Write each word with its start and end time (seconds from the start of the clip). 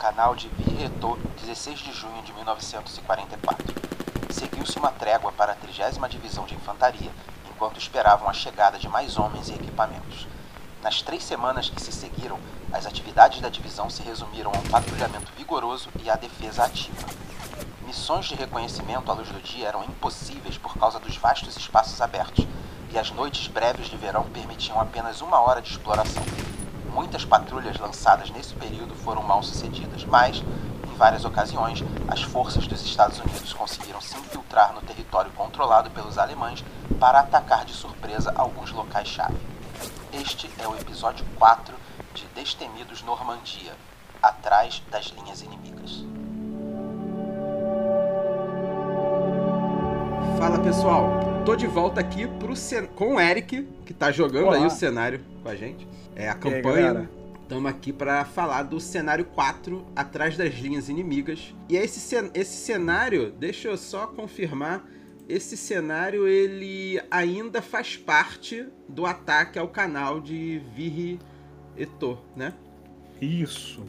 Canal 0.00 0.34
de 0.34 0.48
Virreto, 0.48 1.18
16 1.42 1.78
de 1.80 1.92
junho 1.92 2.22
de 2.22 2.32
1944. 2.32 3.74
Seguiu-se 4.30 4.78
uma 4.78 4.90
trégua 4.90 5.30
para 5.30 5.52
a 5.52 5.54
30 5.54 6.08
Divisão 6.08 6.46
de 6.46 6.54
Infantaria, 6.54 7.10
enquanto 7.50 7.78
esperavam 7.78 8.26
a 8.26 8.32
chegada 8.32 8.78
de 8.78 8.88
mais 8.88 9.18
homens 9.18 9.50
e 9.50 9.52
equipamentos. 9.52 10.26
Nas 10.82 11.02
três 11.02 11.22
semanas 11.22 11.68
que 11.68 11.82
se 11.82 11.92
seguiram, 11.92 12.40
as 12.72 12.86
atividades 12.86 13.42
da 13.42 13.50
divisão 13.50 13.90
se 13.90 14.02
resumiram 14.02 14.50
a 14.54 14.58
um 14.58 14.70
patrulhamento 14.70 15.30
vigoroso 15.36 15.90
e 16.02 16.08
à 16.08 16.16
defesa 16.16 16.64
ativa. 16.64 17.06
Missões 17.82 18.24
de 18.24 18.34
reconhecimento 18.34 19.12
à 19.12 19.14
luz 19.14 19.28
do 19.28 19.42
dia 19.42 19.68
eram 19.68 19.84
impossíveis 19.84 20.56
por 20.56 20.78
causa 20.78 20.98
dos 20.98 21.18
vastos 21.18 21.58
espaços 21.58 22.00
abertos, 22.00 22.46
e 22.90 22.98
as 22.98 23.10
noites 23.10 23.48
breves 23.48 23.88
de 23.88 23.98
verão 23.98 24.24
permitiam 24.30 24.80
apenas 24.80 25.20
uma 25.20 25.38
hora 25.40 25.60
de 25.60 25.68
exploração. 25.68 26.22
Muitas 26.92 27.24
patrulhas 27.24 27.78
lançadas 27.78 28.30
nesse 28.30 28.54
período 28.54 28.94
foram 28.94 29.22
mal 29.22 29.42
sucedidas, 29.42 30.04
mas, 30.04 30.38
em 30.38 30.96
várias 30.96 31.24
ocasiões, 31.24 31.82
as 32.08 32.22
forças 32.22 32.66
dos 32.66 32.84
Estados 32.84 33.18
Unidos 33.20 33.52
conseguiram 33.52 34.00
se 34.00 34.16
infiltrar 34.18 34.72
no 34.74 34.82
território 34.82 35.30
controlado 35.32 35.90
pelos 35.90 36.18
alemães 36.18 36.64
para 36.98 37.20
atacar 37.20 37.64
de 37.64 37.72
surpresa 37.72 38.32
alguns 38.34 38.72
locais-chave. 38.72 39.36
Este 40.12 40.50
é 40.58 40.66
o 40.66 40.76
episódio 40.76 41.24
4 41.36 41.74
de 42.14 42.26
Destemidos 42.34 43.02
Normandia 43.02 43.72
Atrás 44.22 44.82
das 44.90 45.06
Linhas 45.06 45.40
Inimigas. 45.40 46.04
Fala 50.38 50.58
pessoal, 50.58 51.29
tô 51.50 51.56
de 51.56 51.66
volta 51.66 52.00
aqui 52.00 52.28
pro 52.38 52.54
cen... 52.54 52.86
com 52.86 53.16
o 53.16 53.20
Eric, 53.20 53.66
que 53.84 53.92
tá 53.92 54.12
jogando 54.12 54.46
Olá. 54.46 54.58
aí 54.58 54.66
o 54.66 54.70
cenário 54.70 55.20
com 55.42 55.48
a 55.48 55.56
gente. 55.56 55.84
É 56.14 56.28
a 56.28 56.34
campanha. 56.34 57.10
Estamos 57.42 57.68
aqui 57.68 57.92
para 57.92 58.24
falar 58.24 58.62
do 58.62 58.78
cenário 58.78 59.24
4, 59.24 59.84
Atrás 59.96 60.36
das 60.36 60.54
Linhas 60.54 60.88
Inimigas. 60.88 61.52
E 61.68 61.76
esse, 61.76 61.98
cen... 61.98 62.30
esse 62.34 62.56
cenário, 62.56 63.32
deixa 63.32 63.66
eu 63.66 63.76
só 63.76 64.06
confirmar, 64.06 64.88
esse 65.28 65.56
cenário 65.56 66.28
ele 66.28 67.02
ainda 67.10 67.60
faz 67.60 67.96
parte 67.96 68.68
do 68.88 69.04
ataque 69.04 69.58
ao 69.58 69.66
canal 69.66 70.20
de 70.20 70.62
Virri 70.72 71.18
Eto, 71.76 72.16
né? 72.36 72.54
Isso. 73.20 73.84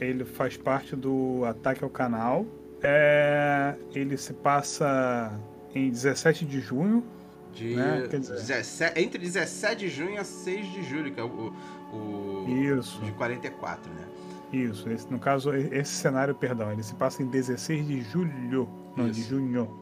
Ele 0.00 0.24
faz 0.24 0.56
parte 0.56 0.96
do 0.96 1.44
ataque 1.44 1.84
ao 1.84 1.90
canal. 1.90 2.46
É... 2.82 3.74
Ele 3.94 4.16
se 4.16 4.32
passa 4.32 5.38
em 5.74 5.90
17 5.90 6.44
de 6.44 6.60
junho. 6.60 7.04
De 7.52 7.74
né? 7.76 8.06
17, 8.08 8.98
entre 8.98 9.18
17 9.18 9.76
de 9.76 9.88
junho 9.88 10.20
a 10.20 10.24
6 10.24 10.72
de 10.72 10.82
julho, 10.82 11.12
que 11.12 11.20
é 11.20 11.24
o, 11.24 11.52
o 11.92 12.46
Isso. 12.48 12.98
de 13.02 13.12
44, 13.12 13.92
né? 13.92 14.08
Isso, 14.52 14.88
esse, 14.90 15.10
no 15.10 15.18
caso, 15.18 15.54
esse 15.54 15.92
cenário, 15.92 16.34
perdão, 16.34 16.70
ele 16.70 16.82
se 16.82 16.94
passa 16.94 17.22
em 17.22 17.26
16 17.26 17.86
de 17.86 18.00
julho, 18.02 18.68
não, 18.96 19.08
Isso. 19.08 19.20
de 19.20 19.28
junho. 19.28 19.80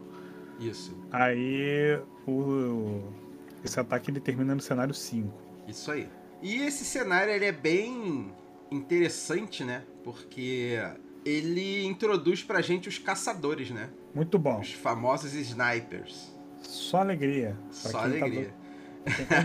Isso. 0.61 0.97
Aí 1.11 1.99
o, 2.27 3.03
esse 3.65 3.79
ataque 3.81 4.11
ele 4.11 4.21
termina 4.21 4.55
no 4.55 4.61
cenário 4.61 4.95
5. 4.95 5.29
Isso 5.67 5.91
aí. 5.91 6.09
E 6.43 6.63
esse 6.63 6.85
cenário 6.85 7.33
ele 7.33 7.45
é 7.45 7.53
bem 7.53 8.33
interessante, 8.71 9.65
né? 9.65 9.83
Porque 10.05 10.79
ele 11.25 11.85
introduz 11.85 12.43
pra 12.43 12.61
gente 12.61 12.89
os 12.89 12.99
caçadores, 12.99 13.71
né? 13.71 13.91
Muito 14.15 14.39
bom. 14.39 14.61
Os 14.61 14.73
famosos 14.73 15.35
snipers. 15.35 16.33
Só 16.63 16.99
alegria. 16.99 17.57
Só 17.71 17.99
tá 17.99 18.05
alegria. 18.05 18.55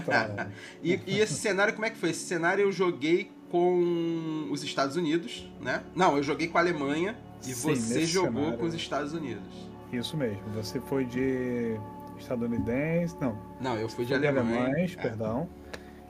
Tá 0.05 0.49
e, 0.83 0.99
e, 1.07 1.19
esse 1.19 1.35
cenário, 1.35 1.73
como 1.73 1.85
é 1.85 1.89
que 1.89 1.97
foi? 1.97 2.09
Esse 2.09 2.25
cenário 2.25 2.63
eu 2.63 2.71
joguei 2.71 3.31
com 3.49 4.47
os 4.51 4.63
Estados 4.63 4.95
Unidos, 4.95 5.49
né? 5.61 5.83
Não, 5.95 6.17
eu 6.17 6.23
joguei 6.23 6.47
com 6.47 6.57
a 6.57 6.61
Alemanha 6.61 7.15
e 7.41 7.53
Sim, 7.53 7.75
você 7.75 8.05
jogou 8.05 8.33
cenário... 8.33 8.57
com 8.59 8.65
os 8.65 8.73
Estados 8.73 9.13
Unidos. 9.13 9.69
Isso 9.93 10.17
mesmo. 10.17 10.43
Você 10.53 10.79
foi 10.81 11.05
de 11.05 11.79
estadunidense, 12.19 13.15
não. 13.21 13.37
Não, 13.61 13.77
eu 13.77 13.87
fui 13.87 14.05
de, 14.05 14.17
de 14.17 14.27
alemães, 14.27 14.95
é. 14.97 15.01
perdão. 15.01 15.49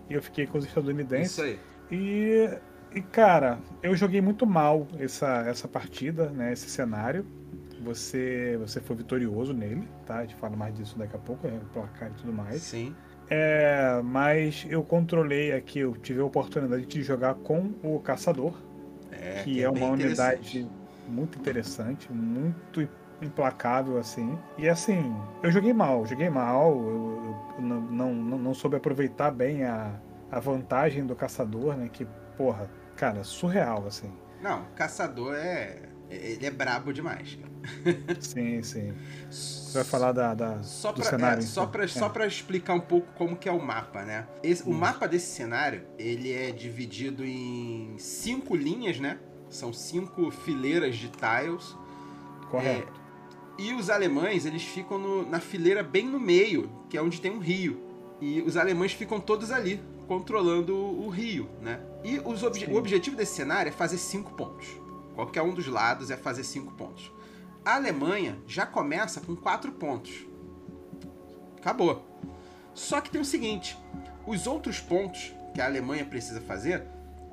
E 0.09 0.13
eu 0.13 0.21
fiquei 0.21 0.47
com 0.47 0.57
os 0.57 0.65
estadunidenses. 0.65 1.31
Isso 1.31 1.41
aí. 1.41 1.59
E, 1.91 2.49
e 2.95 3.01
cara, 3.01 3.59
eu 3.83 3.95
joguei 3.95 4.21
muito 4.21 4.45
mal 4.45 4.87
essa, 4.99 5.45
essa 5.47 5.67
partida, 5.67 6.29
né? 6.29 6.53
Esse 6.53 6.69
cenário. 6.69 7.25
Você, 7.85 8.57
você 8.59 8.81
foi 8.81 8.95
vitorioso 8.95 9.53
nele, 9.53 9.87
tá? 10.05 10.17
A 10.17 10.21
gente 10.21 10.35
fala 10.35 10.55
mais 10.55 10.73
disso 10.75 10.97
daqui 10.97 11.15
a 11.15 11.19
pouco, 11.19 11.47
é, 11.47 11.51
placar 11.71 12.09
e 12.09 12.13
tudo 12.13 12.33
mais. 12.33 12.61
Sim. 12.61 12.95
É, 13.29 14.01
mas 14.03 14.65
eu 14.69 14.83
controlei 14.83 15.51
aqui, 15.51 15.79
eu 15.79 15.93
tive 15.95 16.19
a 16.19 16.25
oportunidade 16.25 16.85
de 16.85 17.01
jogar 17.03 17.35
com 17.35 17.73
o 17.83 17.99
Caçador, 17.99 18.53
é, 19.11 19.43
que, 19.43 19.53
que 19.53 19.59
é, 19.61 19.63
é 19.63 19.69
uma 19.69 19.87
unidade 19.87 20.67
muito 21.07 21.37
interessante, 21.37 22.11
muito 22.11 22.87
implacável 23.21 23.97
assim. 23.97 24.37
E 24.57 24.67
assim, 24.67 25.15
eu 25.43 25.51
joguei 25.51 25.73
mal, 25.73 26.05
joguei 26.05 26.29
mal, 26.29 26.71
eu, 26.71 27.37
eu 27.57 27.61
não, 27.61 27.81
não, 27.81 28.13
não 28.13 28.53
soube 28.53 28.75
aproveitar 28.75 29.31
bem 29.31 29.63
a, 29.63 29.91
a 30.31 30.39
vantagem 30.39 31.05
do 31.05 31.15
Caçador, 31.15 31.75
né? 31.75 31.89
Que, 31.91 32.05
porra, 32.35 32.69
cara, 32.95 33.23
surreal 33.23 33.85
assim. 33.87 34.11
Não, 34.41 34.65
Caçador 34.75 35.35
é 35.35 35.79
ele 36.09 36.45
é 36.45 36.51
brabo 36.51 36.93
demais, 36.93 37.37
Sim, 38.19 38.61
sim. 38.61 38.93
Você 39.29 39.73
vai 39.73 39.83
falar 39.83 40.11
da, 40.11 40.33
da 40.33 40.63
só 40.63 40.91
do 40.91 41.01
pra, 41.01 41.09
cenário? 41.09 41.39
É, 41.39 41.45
só 41.45 41.65
para 41.65 41.83
é. 41.83 41.87
só 41.87 42.09
pra 42.09 42.27
explicar 42.27 42.75
um 42.75 42.79
pouco 42.79 43.07
como 43.15 43.35
que 43.35 43.49
é 43.49 43.51
o 43.51 43.61
mapa, 43.61 44.03
né? 44.03 44.27
Esse, 44.43 44.63
o 44.63 44.71
mapa 44.71 45.07
desse 45.07 45.33
cenário, 45.33 45.83
ele 45.97 46.31
é 46.31 46.51
dividido 46.51 47.25
em 47.25 47.95
cinco 47.97 48.55
linhas, 48.55 48.99
né? 48.99 49.17
São 49.49 49.73
cinco 49.73 50.29
fileiras 50.29 50.95
de 50.95 51.09
tiles. 51.09 51.75
Correto. 52.51 52.91
É, 53.01 53.05
e 53.57 53.73
os 53.73 53.89
alemães, 53.89 54.45
eles 54.45 54.63
ficam 54.63 54.97
no, 54.97 55.29
na 55.29 55.39
fileira 55.39 55.81
bem 55.81 56.05
no 56.05 56.19
meio, 56.19 56.69
que 56.89 56.97
é 56.97 57.01
onde 57.01 57.21
tem 57.21 57.31
um 57.31 57.39
rio. 57.39 57.81
E 58.21 58.41
os 58.41 58.57
alemães 58.57 58.93
ficam 58.93 59.19
todos 59.19 59.51
ali, 59.51 59.81
controlando 60.07 60.75
o, 60.75 61.05
o 61.05 61.09
rio, 61.09 61.49
né? 61.61 61.79
E 62.03 62.19
os 62.19 62.43
obje 62.43 62.65
o 62.65 62.75
objetivo 62.75 63.15
desse 63.15 63.35
cenário 63.35 63.69
é 63.69 63.71
fazer 63.71 63.97
cinco 63.97 64.33
pontos. 64.33 64.67
Qualquer 65.15 65.41
um 65.41 65.53
dos 65.53 65.65
lados 65.67 66.11
é 66.11 66.17
fazer 66.17 66.43
cinco 66.43 66.73
pontos. 66.73 67.11
A 67.63 67.75
Alemanha 67.75 68.37
já 68.45 68.65
começa 68.65 69.21
com 69.21 69.35
quatro 69.35 69.71
pontos. 69.71 70.27
Acabou. 71.57 72.05
Só 72.75 73.01
que 73.01 73.09
tem 73.09 73.19
o 73.19 73.25
seguinte: 73.25 73.77
os 74.27 74.45
outros 74.45 74.79
pontos 74.79 75.33
que 75.53 75.61
a 75.61 75.65
Alemanha 75.65 76.05
precisa 76.05 76.41
fazer 76.41 76.83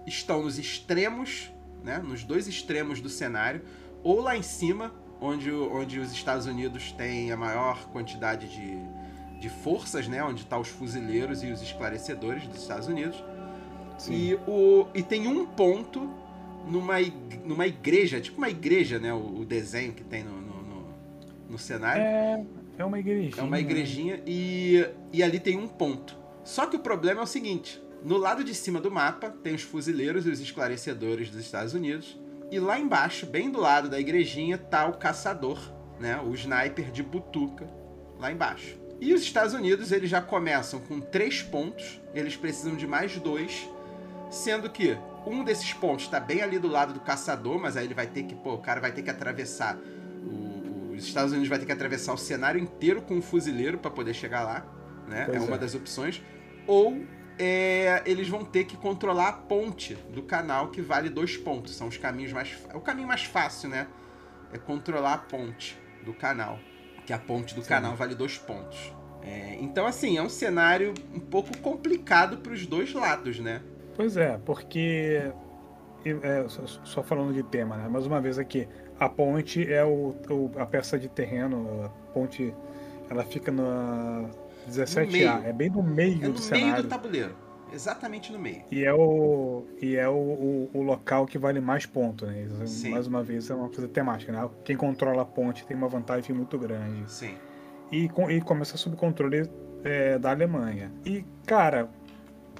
estão 0.06 0.44
nos 0.44 0.58
extremos, 0.58 1.52
né, 1.82 1.98
nos 1.98 2.24
dois 2.24 2.46
extremos 2.46 3.00
do 3.00 3.08
cenário, 3.08 3.62
ou 4.02 4.20
lá 4.20 4.36
em 4.36 4.42
cima, 4.42 4.92
onde, 5.20 5.50
onde 5.50 5.98
os 5.98 6.12
Estados 6.12 6.46
Unidos 6.46 6.92
têm 6.92 7.30
a 7.30 7.36
maior 7.36 7.84
quantidade 7.88 8.48
de, 8.48 9.40
de 9.40 9.48
forças, 9.48 10.08
né, 10.08 10.22
onde 10.22 10.42
estão 10.42 10.58
tá 10.58 10.62
os 10.62 10.68
fuzileiros 10.68 11.42
e 11.42 11.48
os 11.48 11.60
esclarecedores 11.62 12.46
dos 12.46 12.62
Estados 12.62 12.88
Unidos. 12.88 13.22
E, 14.08 14.34
o, 14.48 14.86
e 14.94 15.02
tem 15.02 15.28
um 15.28 15.46
ponto 15.46 16.10
numa, 16.66 16.94
numa 17.44 17.66
igreja, 17.66 18.20
tipo 18.20 18.38
uma 18.38 18.50
igreja, 18.50 18.98
né? 18.98 19.12
O, 19.12 19.40
o 19.40 19.44
desenho 19.44 19.92
que 19.92 20.04
tem 20.04 20.22
no, 20.22 20.40
no, 20.40 20.62
no, 20.62 20.94
no 21.50 21.58
cenário. 21.58 22.02
É, 22.02 22.44
é 22.78 22.84
uma 22.84 22.98
igrejinha. 22.98 23.34
É 23.36 23.42
uma 23.42 23.60
igrejinha 23.60 24.16
né? 24.16 24.22
e, 24.26 24.86
e 25.12 25.22
ali 25.22 25.38
tem 25.38 25.58
um 25.58 25.68
ponto. 25.68 26.16
Só 26.44 26.66
que 26.66 26.76
o 26.76 26.80
problema 26.80 27.20
é 27.20 27.24
o 27.24 27.26
seguinte: 27.26 27.82
no 28.02 28.16
lado 28.16 28.42
de 28.42 28.54
cima 28.54 28.80
do 28.80 28.90
mapa 28.90 29.30
tem 29.30 29.54
os 29.54 29.62
fuzileiros 29.62 30.26
e 30.26 30.30
os 30.30 30.40
esclarecedores 30.40 31.30
dos 31.30 31.40
Estados 31.40 31.74
Unidos. 31.74 32.18
E 32.50 32.58
lá 32.58 32.78
embaixo, 32.78 33.24
bem 33.24 33.50
do 33.50 33.58
lado 33.58 33.88
da 33.88 33.98
igrejinha, 33.98 34.58
tá 34.58 34.86
o 34.86 34.98
caçador, 34.98 35.58
né? 35.98 36.20
O 36.20 36.34
sniper 36.34 36.90
de 36.90 37.02
butuca, 37.02 37.66
lá 38.18 38.30
embaixo. 38.30 38.76
E 39.00 39.12
os 39.14 39.22
Estados 39.22 39.54
Unidos, 39.54 39.90
eles 39.90 40.10
já 40.10 40.20
começam 40.20 40.78
com 40.80 41.00
três 41.00 41.42
pontos, 41.42 42.00
eles 42.14 42.36
precisam 42.36 42.76
de 42.76 42.86
mais 42.86 43.16
dois, 43.16 43.68
sendo 44.30 44.68
que 44.70 44.96
um 45.26 45.44
desses 45.44 45.72
pontos 45.72 46.04
está 46.04 46.18
bem 46.18 46.42
ali 46.42 46.58
do 46.58 46.68
lado 46.68 46.92
do 46.92 47.00
caçador, 47.00 47.58
mas 47.58 47.76
aí 47.76 47.86
ele 47.86 47.94
vai 47.94 48.06
ter 48.06 48.24
que, 48.24 48.34
pô, 48.34 48.54
o 48.54 48.58
cara 48.58 48.80
vai 48.80 48.92
ter 48.92 49.02
que 49.02 49.10
atravessar. 49.10 49.76
O, 49.76 50.92
os 50.94 51.04
Estados 51.04 51.32
Unidos 51.32 51.48
vai 51.48 51.58
ter 51.58 51.66
que 51.66 51.72
atravessar 51.72 52.12
o 52.12 52.18
cenário 52.18 52.60
inteiro 52.60 53.02
com 53.02 53.14
um 53.14 53.22
fuzileiro 53.22 53.78
para 53.78 53.90
poder 53.90 54.14
chegar 54.14 54.42
lá, 54.42 54.66
né? 55.06 55.28
é 55.32 55.40
uma 55.40 55.56
é. 55.56 55.58
das 55.58 55.74
opções. 55.74 56.22
Ou 56.66 57.04
é, 57.38 58.02
eles 58.04 58.28
vão 58.28 58.44
ter 58.44 58.64
que 58.64 58.76
controlar 58.76 59.28
a 59.28 59.32
ponte 59.32 59.94
do 60.12 60.22
canal 60.22 60.68
que 60.68 60.80
vale 60.80 61.08
dois 61.08 61.36
pontos. 61.36 61.74
São 61.74 61.88
os 61.88 61.96
caminhos 61.96 62.32
mais. 62.32 62.56
É 62.68 62.76
o 62.76 62.80
caminho 62.80 63.08
mais 63.08 63.24
fácil, 63.24 63.68
né? 63.68 63.86
É 64.52 64.58
controlar 64.58 65.14
a 65.14 65.18
ponte 65.18 65.78
do 66.04 66.12
canal. 66.12 66.58
Que 67.06 67.12
a 67.12 67.18
ponte 67.18 67.54
do 67.54 67.62
Sim. 67.62 67.68
canal 67.68 67.96
vale 67.96 68.14
dois 68.14 68.38
pontos. 68.38 68.92
É, 69.22 69.56
então, 69.60 69.86
assim, 69.86 70.18
é 70.18 70.22
um 70.22 70.28
cenário 70.28 70.94
um 71.14 71.20
pouco 71.20 71.56
complicado 71.58 72.38
para 72.38 72.52
os 72.52 72.66
dois 72.66 72.92
lados, 72.92 73.38
né? 73.38 73.62
Pois 73.94 74.16
é, 74.16 74.38
porque. 74.44 75.32
É, 76.04 76.44
só 76.48 77.00
falando 77.00 77.32
de 77.32 77.44
tema, 77.44 77.76
né? 77.76 77.88
Mais 77.88 78.06
uma 78.06 78.20
vez 78.20 78.36
aqui, 78.36 78.66
a 78.98 79.08
ponte 79.08 79.72
é 79.72 79.84
o, 79.84 80.16
o 80.28 80.50
a 80.56 80.66
peça 80.66 80.98
de 80.98 81.08
terreno, 81.08 81.84
a 81.84 81.88
ponte 82.12 82.52
ela 83.08 83.22
fica 83.24 83.52
na 83.52 84.28
17A, 84.68 85.44
é 85.44 85.52
bem 85.52 85.70
no 85.70 85.82
meio 85.82 86.24
é 86.24 86.28
do 86.28 86.38
cenário. 86.38 86.66
No 86.66 86.72
meio 86.72 86.82
do 86.82 86.88
tabuleiro. 86.88 87.34
Exatamente 87.72 88.32
no 88.32 88.38
meio. 88.38 88.62
E 88.70 88.84
é 88.84 88.92
o, 88.92 89.64
e 89.80 89.96
é 89.96 90.08
o, 90.08 90.12
o, 90.12 90.70
o 90.74 90.82
local 90.82 91.24
que 91.24 91.38
vale 91.38 91.58
mais 91.58 91.86
ponto, 91.86 92.26
né? 92.26 92.46
Sim. 92.66 92.90
Mais 92.90 93.06
uma 93.06 93.22
vez 93.22 93.48
é 93.48 93.54
uma 93.54 93.68
coisa 93.68 93.88
temática, 93.88 94.30
né? 94.30 94.48
Quem 94.62 94.76
controla 94.76 95.22
a 95.22 95.24
ponte 95.24 95.64
tem 95.64 95.76
uma 95.76 95.88
vantagem 95.88 96.36
muito 96.36 96.58
grande. 96.58 97.10
Sim. 97.10 97.34
E, 97.90 98.10
e 98.28 98.40
começa 98.42 98.76
sob 98.76 98.94
controle 98.96 99.48
é, 99.84 100.18
da 100.18 100.30
Alemanha. 100.30 100.92
E, 101.04 101.24
cara, 101.46 101.88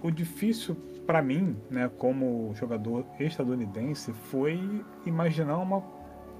o 0.03 0.11
difícil 0.11 0.77
para 1.07 1.23
mim, 1.23 1.57
né, 1.71 1.91
como 1.99 2.55
jogador 2.55 3.05
estadunidense, 3.19 4.13
foi 4.13 4.85
imaginar 5.05 5.59
uma, 5.59 5.83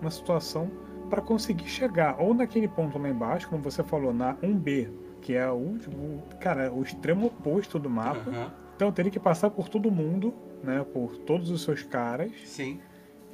uma 0.01 0.11
situação 0.11 0.71
para 1.11 1.21
conseguir 1.21 1.69
chegar 1.69 2.21
ou 2.21 2.33
naquele 2.33 2.69
ponto 2.69 2.99
lá 2.99 3.09
embaixo, 3.09 3.49
como 3.49 3.63
você 3.63 3.83
falou, 3.83 4.13
na 4.15 4.35
1B, 4.37 4.91
que 5.21 5.35
é 5.35 5.51
o, 5.51 5.77
o 5.77 6.23
cara, 6.41 6.73
o 6.73 6.83
extremo 6.83 7.27
oposto 7.27 7.79
do 7.79 7.91
mapa. 7.91 8.31
Uhum. 8.31 8.51
Então 8.77 8.89
eu 8.89 8.93
teria 8.93 9.11
que 9.11 9.21
passar 9.21 9.51
por 9.51 9.69
todo 9.69 9.91
mundo, 9.91 10.35
né, 10.63 10.85
por 10.93 11.17
todos 11.19 11.51
os 11.51 11.63
seus 11.63 11.83
caras. 11.83 12.33
Sim. 12.45 12.81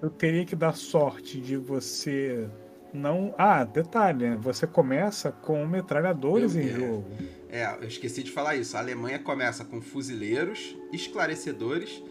Eu 0.01 0.11
teria 0.11 0.45
que 0.45 0.55
dar 0.55 0.75
sorte 0.75 1.41
de 1.41 1.57
você 1.57 2.49
não. 2.93 3.35
Ah, 3.37 3.65
detalhe, 3.65 4.31
né? 4.31 4.39
Você 4.41 4.67
começa 4.67 5.31
com 5.31 5.67
metralhadores 5.67 6.55
eu, 6.55 6.63
em 6.63 6.67
é. 6.67 6.69
jogo. 6.69 7.05
É, 7.51 7.67
eu 7.81 7.89
esqueci 7.89 8.23
de 8.23 8.31
falar 8.31 8.57
isso. 8.57 8.77
A 8.77 8.81
Alemanha 8.81 9.19
começa 9.19 9.65
com 9.65 9.81
fuzileiros, 9.81 10.77
esclarecedores 10.93 12.03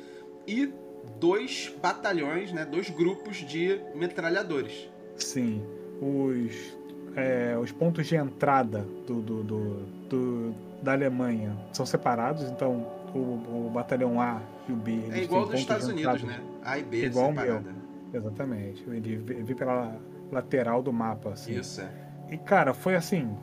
e 0.47 0.71
dois 1.19 1.73
batalhões, 1.81 2.51
né? 2.51 2.65
Dois 2.65 2.89
grupos 2.89 3.37
de 3.37 3.79
metralhadores. 3.95 4.89
Sim. 5.15 5.63
Os, 6.01 6.77
é, 7.15 7.57
os 7.57 7.71
pontos 7.71 8.07
de 8.07 8.15
entrada 8.15 8.87
do, 9.05 9.21
do, 9.21 9.43
do, 9.43 9.85
do, 10.09 10.55
da 10.81 10.93
Alemanha 10.93 11.57
são 11.73 11.85
separados, 11.85 12.43
então 12.43 12.87
o, 13.13 13.67
o 13.67 13.71
batalhão 13.73 14.21
A 14.21 14.41
e 14.67 14.71
o 14.71 14.75
B. 14.75 14.99
É 15.11 15.23
igual 15.23 15.45
dos 15.45 15.59
Estados 15.59 15.87
Unidos, 15.87 16.23
né? 16.23 16.41
A 16.63 16.77
e 16.77 16.83
B 16.83 17.05
igual 17.05 17.29
separada. 17.29 17.73
Meu. 18.11 18.21
Exatamente. 18.21 18.83
Ele 18.87 19.17
vi 19.17 19.55
pela 19.55 19.99
lateral 20.31 20.81
do 20.81 20.93
mapa. 20.93 21.31
Assim. 21.31 21.59
Isso, 21.59 21.81
é. 21.81 21.89
E, 22.29 22.37
cara, 22.37 22.73
foi 22.73 22.95
assim. 22.95 23.35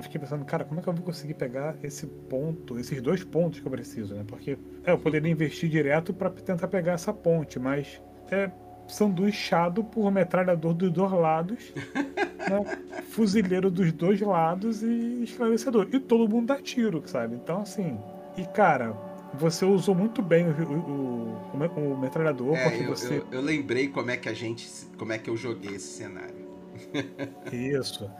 Eu 0.00 0.04
fiquei 0.04 0.18
pensando, 0.18 0.46
cara, 0.46 0.64
como 0.64 0.80
é 0.80 0.82
que 0.82 0.88
eu 0.88 0.94
vou 0.94 1.04
conseguir 1.04 1.34
pegar 1.34 1.76
esse 1.82 2.06
ponto, 2.06 2.78
esses 2.78 3.02
dois 3.02 3.22
pontos 3.22 3.60
que 3.60 3.66
eu 3.66 3.70
preciso, 3.70 4.14
né? 4.14 4.24
Porque 4.26 4.56
é, 4.82 4.92
eu 4.92 4.98
poderia 4.98 5.30
investir 5.30 5.68
direto 5.68 6.14
para 6.14 6.30
tentar 6.30 6.68
pegar 6.68 6.92
essa 6.92 7.12
ponte, 7.12 7.58
mas 7.58 8.00
é 8.30 8.50
sanduichado 8.88 9.84
por 9.84 10.10
metralhador 10.10 10.72
dos 10.72 10.90
dois 10.90 11.12
lados, 11.12 11.74
né? 12.48 12.78
fuzileiro 13.10 13.70
dos 13.70 13.92
dois 13.92 14.18
lados 14.22 14.82
e 14.82 15.22
esclarecedor. 15.22 15.86
E 15.92 16.00
todo 16.00 16.26
mundo 16.26 16.46
dá 16.46 16.56
tiro, 16.56 17.02
sabe? 17.04 17.34
Então, 17.34 17.60
assim. 17.60 17.98
E, 18.38 18.46
cara, 18.46 18.96
você 19.34 19.66
usou 19.66 19.94
muito 19.94 20.22
bem 20.22 20.46
o, 20.48 20.52
o, 20.62 21.58
o, 21.58 21.92
o 21.92 22.00
metralhador, 22.00 22.56
é, 22.56 22.70
porque 22.70 22.84
eu, 22.84 22.88
você. 22.88 23.18
Eu, 23.18 23.26
eu, 23.32 23.40
lembrei 23.42 23.88
como 23.88 24.10
é 24.10 24.16
que 24.16 24.30
a 24.30 24.34
gente. 24.34 24.66
como 24.96 25.12
é 25.12 25.18
que 25.18 25.28
eu 25.28 25.36
joguei 25.36 25.74
esse 25.74 25.98
cenário. 25.98 26.48
Isso. 27.52 28.10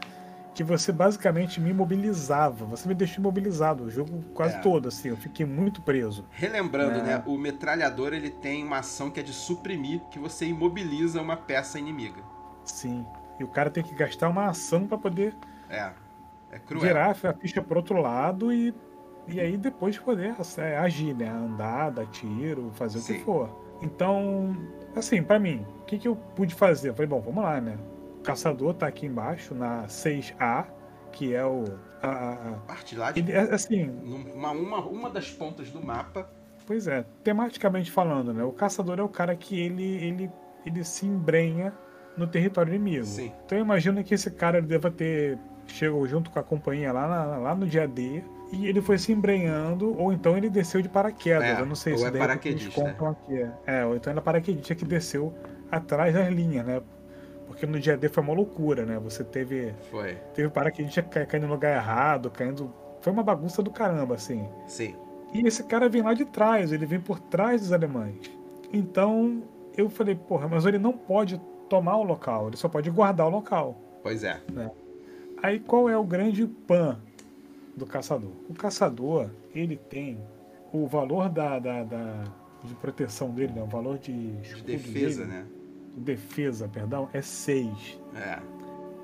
Que 0.53 0.63
você 0.63 0.91
basicamente 0.91 1.61
me 1.61 1.69
imobilizava. 1.69 2.65
Você 2.65 2.87
me 2.87 2.93
deixou 2.93 3.19
imobilizado 3.19 3.85
o 3.85 3.89
jogo 3.89 4.21
quase 4.33 4.55
é. 4.55 4.59
todo, 4.59 4.89
assim. 4.89 5.09
Eu 5.09 5.17
fiquei 5.17 5.45
muito 5.45 5.81
preso. 5.81 6.25
Relembrando, 6.31 6.99
é. 6.99 7.03
né? 7.03 7.23
O 7.25 7.37
metralhador 7.37 8.13
ele 8.13 8.29
tem 8.29 8.63
uma 8.63 8.79
ação 8.79 9.09
que 9.09 9.19
é 9.19 9.23
de 9.23 9.33
suprimir, 9.33 10.01
que 10.11 10.19
você 10.19 10.45
imobiliza 10.45 11.21
uma 11.21 11.37
peça 11.37 11.79
inimiga. 11.79 12.21
Sim. 12.65 13.05
E 13.39 13.43
o 13.43 13.47
cara 13.47 13.69
tem 13.69 13.83
que 13.83 13.95
gastar 13.95 14.29
uma 14.29 14.47
ação 14.47 14.85
para 14.85 14.97
poder. 14.97 15.35
É. 15.69 15.91
É 16.51 16.59
cruel. 16.59 16.81
Virar 16.81 17.11
a 17.11 17.33
ficha 17.33 17.61
pro 17.61 17.77
outro 17.77 18.01
lado 18.01 18.51
e 18.51 18.73
e 19.27 19.39
aí 19.39 19.57
depois 19.57 19.97
poder 19.97 20.35
é, 20.57 20.77
agir, 20.77 21.15
né? 21.15 21.29
Andar, 21.29 21.91
dar 21.91 22.05
tiro, 22.07 22.71
fazer 22.73 22.99
Sim. 22.99 23.13
o 23.13 23.17
que 23.17 23.23
for. 23.23 23.49
Então, 23.81 24.55
assim, 24.95 25.23
para 25.23 25.39
mim, 25.39 25.65
o 25.81 25.85
que, 25.85 25.97
que 25.97 26.07
eu 26.07 26.15
pude 26.15 26.53
fazer? 26.53 26.89
Eu 26.89 26.93
falei, 26.93 27.07
bom, 27.07 27.21
vamos 27.21 27.43
lá, 27.43 27.59
né? 27.59 27.77
O 28.21 28.23
caçador 28.23 28.75
tá 28.75 28.85
aqui 28.85 29.07
embaixo, 29.07 29.55
na 29.55 29.87
6A, 29.87 30.67
que 31.11 31.33
é 31.33 31.43
o. 31.43 31.65
A, 32.03 32.33
a, 32.33 32.53
parte 32.67 32.95
lá 32.95 33.11
de. 33.11 33.19
Ele, 33.19 33.31
é, 33.31 33.39
assim. 33.51 33.89
Uma, 33.89 34.51
uma, 34.51 34.77
uma 34.85 35.09
das 35.09 35.31
pontas 35.31 35.71
do 35.71 35.83
mapa. 35.83 36.29
Pois 36.67 36.85
é, 36.85 37.03
tematicamente 37.23 37.89
falando, 37.89 38.31
né? 38.31 38.43
O 38.43 38.51
caçador 38.51 38.99
é 38.99 39.01
o 39.01 39.09
cara 39.09 39.35
que 39.35 39.59
ele, 39.59 39.95
ele, 40.05 40.31
ele 40.63 40.83
se 40.83 41.07
embrenha 41.07 41.73
no 42.15 42.27
território 42.27 42.71
inimigo. 42.71 43.05
Sim. 43.05 43.31
Então 43.43 43.57
eu 43.57 43.65
imagino 43.65 44.03
que 44.03 44.13
esse 44.13 44.29
cara 44.29 44.61
deva 44.61 44.91
ter. 44.91 45.39
Chegou 45.65 46.05
junto 46.05 46.29
com 46.29 46.37
a 46.37 46.43
companhia 46.43 46.93
lá, 46.93 47.07
na, 47.07 47.37
lá 47.37 47.55
no 47.55 47.65
dia 47.65 47.87
D 47.87 48.23
e 48.51 48.67
ele 48.67 48.81
foi 48.81 48.99
se 48.99 49.11
embrenhando, 49.11 49.97
ou 49.97 50.13
então 50.13 50.37
ele 50.37 50.49
desceu 50.49 50.79
de 50.79 50.89
paraquedas. 50.89 51.43
É, 51.43 51.59
eu 51.59 51.65
não 51.65 51.75
sei 51.75 51.97
se 51.97 52.05
é 52.05 52.11
paraquedista. 52.11 52.81
Contam 52.81 53.07
aqui. 53.09 53.41
É. 53.65 53.79
é, 53.79 53.85
ou 53.85 53.95
então 53.95 54.13
ele 54.13 54.19
é 54.19 54.21
paraquedista 54.21 54.75
que 54.75 54.85
desceu 54.85 55.33
atrás 55.71 56.13
das 56.13 56.29
linhas, 56.29 56.65
né? 56.65 56.81
Porque 57.61 57.71
no 57.71 57.79
dia 57.79 57.95
D 57.95 58.09
foi 58.09 58.23
uma 58.23 58.33
loucura, 58.33 58.87
né? 58.87 58.97
Você 58.97 59.23
teve. 59.23 59.71
Foi. 59.91 60.15
Teve 60.33 60.49
paraquedista 60.49 61.03
caindo 61.03 61.45
no 61.45 61.53
lugar 61.53 61.75
errado, 61.75 62.31
caindo. 62.31 62.73
Foi 63.01 63.13
uma 63.13 63.21
bagunça 63.21 63.61
do 63.61 63.69
caramba, 63.69 64.15
assim. 64.15 64.49
Sim. 64.65 64.95
E 65.31 65.45
esse 65.45 65.63
cara 65.65 65.87
vem 65.87 66.01
lá 66.01 66.15
de 66.15 66.25
trás, 66.25 66.71
ele 66.71 66.87
vem 66.87 66.99
por 66.99 67.19
trás 67.19 67.61
dos 67.61 67.71
alemães. 67.71 68.31
Então 68.73 69.43
eu 69.77 69.91
falei, 69.91 70.15
porra, 70.15 70.47
mas 70.47 70.65
ele 70.65 70.79
não 70.79 70.91
pode 70.91 71.39
tomar 71.69 71.97
o 71.97 72.03
local, 72.03 72.47
ele 72.47 72.57
só 72.57 72.67
pode 72.67 72.89
guardar 72.89 73.27
o 73.27 73.29
local. 73.29 73.79
Pois 74.01 74.23
é. 74.23 74.41
Né? 74.51 74.71
Aí 75.43 75.59
qual 75.59 75.87
é 75.87 75.95
o 75.95 76.03
grande 76.03 76.47
pan 76.47 76.99
do 77.77 77.85
caçador. 77.85 78.31
O 78.49 78.55
caçador, 78.55 79.29
ele 79.53 79.77
tem 79.77 80.17
o 80.73 80.87
valor 80.87 81.29
da, 81.29 81.59
da, 81.59 81.83
da 81.83 82.23
de 82.63 82.73
proteção 82.75 83.29
dele, 83.29 83.53
né? 83.53 83.61
o 83.61 83.67
valor 83.67 83.99
de, 83.99 84.31
de 84.37 84.63
defesa, 84.63 85.25
dele, 85.25 85.37
né? 85.37 85.45
De 85.95 86.01
defesa, 86.01 86.67
perdão, 86.67 87.09
é 87.13 87.21
6. 87.21 87.99
É. 88.15 88.39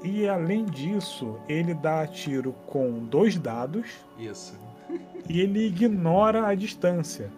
E 0.04 0.28
além 0.28 0.66
disso, 0.66 1.40
ele 1.50 1.74
dá 1.74 2.06
tiro 2.06 2.54
com 2.66 3.00
dois 3.06 3.38
dados. 3.38 3.88
Isso. 4.18 4.56
e 5.28 5.42
ele 5.42 5.68
ignora 5.68 6.48
a 6.48 6.56
distância. 6.56 7.30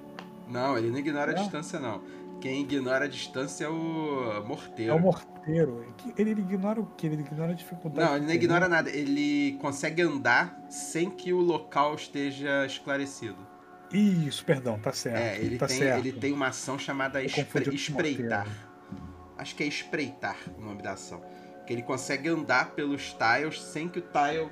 Não, 0.47 0.77
ele 0.77 0.89
não 0.89 0.97
ignora 0.97 1.31
a 1.31 1.33
distância, 1.35 1.79
não. 1.79 2.01
Quem 2.41 2.61
ignora 2.61 3.05
a 3.05 3.07
distância 3.07 3.65
é 3.65 3.69
o 3.69 4.43
morteiro. 4.45 4.91
É 4.91 4.95
o 4.95 4.99
morteiro. 4.99 5.85
Ele, 6.17 6.31
ele 6.31 6.41
ignora 6.41 6.79
o 6.79 6.85
quê? 6.97 7.07
Ele 7.07 7.21
ignora 7.21 7.51
a 7.51 7.55
dificuldade. 7.55 8.09
Não, 8.09 8.17
ele 8.17 8.25
não 8.25 8.33
ignora 8.33 8.67
nada. 8.69 8.89
Ele 8.89 9.57
consegue 9.61 10.01
andar 10.01 10.65
sem 10.69 11.09
que 11.09 11.33
o 11.33 11.39
local 11.39 11.95
esteja 11.95 12.65
esclarecido. 12.65 13.37
Isso, 13.91 14.45
perdão, 14.45 14.79
tá 14.79 14.93
certo. 14.93 15.17
É, 15.17 15.39
ele, 15.39 15.57
tá 15.57 15.67
tem, 15.67 15.77
certo. 15.77 15.99
ele 15.99 16.11
tem 16.13 16.31
uma 16.31 16.47
ação 16.47 16.77
chamada 16.77 17.23
espre... 17.23 17.73
espreitar. 17.75 18.47
Acho 19.39 19.55
que 19.55 19.63
é 19.63 19.67
espreitar 19.67 20.37
o 20.57 20.61
nome 20.61 20.81
da 20.81 20.91
ação. 20.91 21.21
Que 21.65 21.71
ele 21.71 21.81
consegue 21.81 22.27
andar 22.27 22.71
pelos 22.71 23.13
tiles 23.13 23.61
sem 23.61 23.87
que 23.87 23.99
o 23.99 24.01
tile 24.01 24.49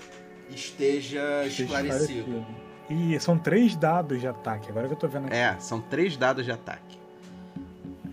esteja, 0.50 1.46
esteja 1.46 1.63
esclarecido. 1.63 2.20
esclarecido. 2.20 2.46
E 2.89 3.20
são 3.20 3.38
três 3.38 3.75
dados 3.75 4.22
de 4.22 4.27
ataque, 4.27 4.70
agora 4.70 4.88
que 4.88 4.94
eu 4.94 4.98
tô 4.98 5.10
vendo 5.10 5.25
aqui. 5.25 5.36
É, 5.36 5.60
são 5.60 5.82
três 5.82 6.15
dados 6.15 6.46
de 6.46 6.51
ataque. 6.51 6.98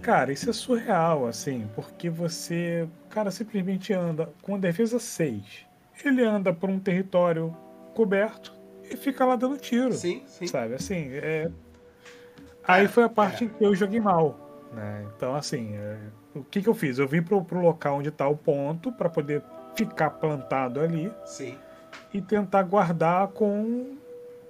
Cara, 0.03 0.33
isso 0.33 0.51
é 0.51 0.53
surreal, 0.53 1.27
assim, 1.27 1.67
porque 1.77 2.11
você, 2.11 2.89
cara, 3.09 3.31
simplesmente 3.31 3.93
anda 3.93 4.29
com 4.43 4.57
a 4.57 4.59
defesa 4.59 4.99
6. 4.99 5.65
Ele 6.05 6.25
anda 6.25 6.53
por 6.53 6.69
um 6.69 6.79
território 6.79 7.57
coberto 7.95 8.53
e 8.91 8.97
fica 8.97 9.25
lá 9.25 9.37
dando 9.37 9.57
tiro. 9.57 9.93
Sim, 9.93 10.25
sim. 10.27 10.49
Sabe, 10.49 10.75
assim, 10.75 11.09
é... 11.13 11.51
Aí 12.67 12.87
é, 12.87 12.89
foi 12.89 13.05
a 13.05 13.09
parte 13.09 13.45
é. 13.45 13.49
que 13.49 13.65
eu 13.65 13.75
joguei 13.75 14.01
mal, 14.01 14.44
né? 14.75 15.07
Então, 15.17 15.35
assim, 15.35 15.75
é... 15.77 15.99
o 16.35 16.45
que 16.45 16.61
que 16.61 16.69
eu 16.69 16.75
fiz? 16.75 16.99
Eu 16.99 17.09
vim 17.09 17.23
pro, 17.23 17.43
pro 17.45 17.61
local 17.61 17.99
onde 17.99 18.11
tá 18.11 18.29
o 18.29 18.37
ponto 18.37 18.93
para 18.93 19.09
poder 19.09 19.43
ficar 19.77 20.11
plantado 20.11 20.81
ali. 20.81 21.13
Sim. 21.25 21.57
E 22.13 22.21
tentar 22.21 22.63
guardar 22.63 23.29
com, 23.29 23.97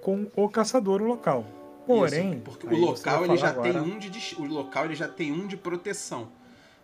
com 0.01 0.27
o 0.35 0.49
caçador 0.49 1.01
local. 1.01 1.45
Porém, 1.85 2.33
Isso, 2.33 2.41
porque 2.41 2.67
o 2.67 2.77
local 2.77 3.25
ele 3.25 3.37
já 3.37 3.49
agora... 3.49 3.71
tem 3.71 3.81
um 3.81 3.99
de 3.99 4.35
o 4.37 4.45
local 4.45 4.85
ele 4.85 4.95
já 4.95 5.07
tem 5.07 5.31
um 5.31 5.45
de 5.45 5.55
proteção. 5.55 6.29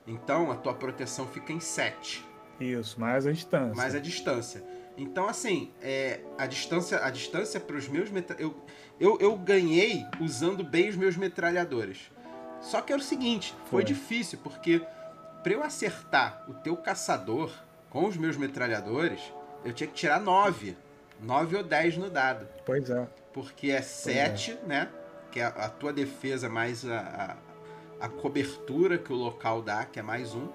Então 0.06 0.52
a 0.52 0.56
tua 0.56 0.74
proteção 0.74 1.28
fica 1.28 1.52
em 1.52 1.60
7. 1.60 2.24
Isso, 2.60 3.00
mais 3.00 3.26
a 3.26 3.32
distância. 3.32 3.76
Mais 3.76 3.96
a 3.96 4.00
distância. 4.00 4.64
Então 4.96 5.28
assim, 5.28 5.72
é, 5.82 6.20
a 6.38 6.46
distância 6.46 7.04
a 7.04 7.10
distância 7.10 7.60
para 7.60 7.76
os 7.76 7.88
meus 7.88 8.12
metra... 8.12 8.36
eu, 8.40 8.56
eu 9.00 9.18
eu 9.20 9.36
ganhei 9.36 10.06
usando 10.20 10.64
bem 10.64 10.90
os 10.90 10.96
meus 10.96 11.18
metralhadores. 11.18 12.12
Só 12.62 12.82
que 12.82 12.94
era 12.94 13.02
o 13.02 13.06
seguinte, 13.06 13.54
foi, 13.62 13.70
foi 13.70 13.84
difícil 13.84 14.40
porque 14.44 14.82
para 15.44 15.54
eu 15.54 15.64
acertar 15.64 16.46
o 16.48 16.54
teu 16.54 16.78
caçador 16.78 17.52
com 17.90 18.06
os 18.06 18.16
meus 18.16 18.38
metralhadores, 18.38 19.20
eu 19.66 19.74
tinha 19.74 19.88
que 19.88 19.96
tirar 19.96 20.20
9. 20.20 20.78
9 21.20 21.58
ou 21.58 21.64
10 21.64 21.98
no 21.98 22.10
dado. 22.10 22.48
Pois 22.66 22.90
é 22.90 23.08
porque 23.34 23.72
é 23.72 23.82
7, 23.82 24.52
é. 24.52 24.68
né? 24.68 24.90
Que 25.32 25.40
é 25.40 25.46
a 25.46 25.70
tua 25.70 25.94
defesa 25.94 26.50
mais 26.50 26.86
a, 26.86 27.38
a, 28.00 28.06
a, 28.06 28.10
cobertura 28.10 28.98
que 28.98 29.12
o 29.12 29.16
local 29.16 29.62
dá, 29.62 29.86
que 29.86 30.00
é 30.00 30.02
mais 30.02 30.36
um, 30.36 30.50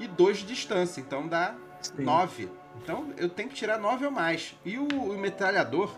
e 0.00 0.06
2 0.06 0.38
de 0.38 0.46
distância, 0.46 1.00
então 1.00 1.26
dá 1.26 1.54
9. 1.98 2.48
Então 2.82 3.12
eu 3.16 3.28
tenho 3.28 3.48
que 3.48 3.54
tirar 3.54 3.78
9 3.78 4.06
ou 4.06 4.10
mais. 4.10 4.56
E 4.64 4.78
o, 4.78 4.86
o 4.86 5.18
metralhador, 5.18 5.94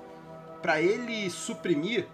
para 0.61 0.81
ele 0.81 1.31
suprimir, 1.31 2.07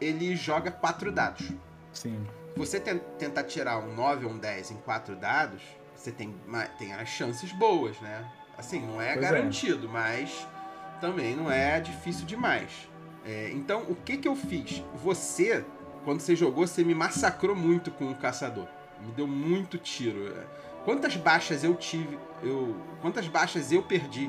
ele 0.00 0.34
joga 0.34 0.70
quatro 0.70 1.12
dados. 1.12 1.48
Sim. 1.92 2.26
Você 2.58 2.80
te 2.80 2.92
tentar 3.18 3.44
tirar 3.44 3.78
um 3.78 3.94
9 3.94 4.26
ou 4.26 4.32
um 4.32 4.38
10 4.38 4.72
em 4.72 4.76
quatro 4.78 5.14
dados, 5.14 5.62
você 5.94 6.10
tem, 6.10 6.34
tem 6.76 6.92
as 6.92 7.08
chances 7.08 7.52
boas, 7.52 7.98
né? 8.00 8.28
Assim, 8.56 8.80
não 8.80 9.00
é 9.00 9.12
pois 9.14 9.24
é. 9.24 9.30
garantido, 9.30 9.86
é. 9.86 9.90
mas 9.90 10.48
também 11.00 11.36
não 11.36 11.48
é 11.48 11.80
difícil 11.80 12.26
demais. 12.26 12.88
É, 13.24 13.50
então, 13.52 13.82
o 13.82 13.94
que 13.94 14.16
que 14.16 14.26
eu 14.26 14.34
fiz? 14.34 14.82
Você, 14.96 15.64
quando 16.04 16.20
você 16.20 16.34
jogou, 16.34 16.66
você 16.66 16.82
me 16.82 16.96
massacrou 16.96 17.54
muito 17.54 17.92
com 17.92 18.10
o 18.10 18.14
caçador. 18.16 18.66
Me 19.00 19.12
deu 19.12 19.28
muito 19.28 19.78
tiro. 19.78 20.34
Quantas 20.84 21.14
baixas 21.14 21.62
eu 21.62 21.76
tive? 21.76 22.18
Eu, 22.42 22.74
quantas 23.00 23.28
baixas 23.28 23.70
eu 23.70 23.84
perdi 23.84 24.28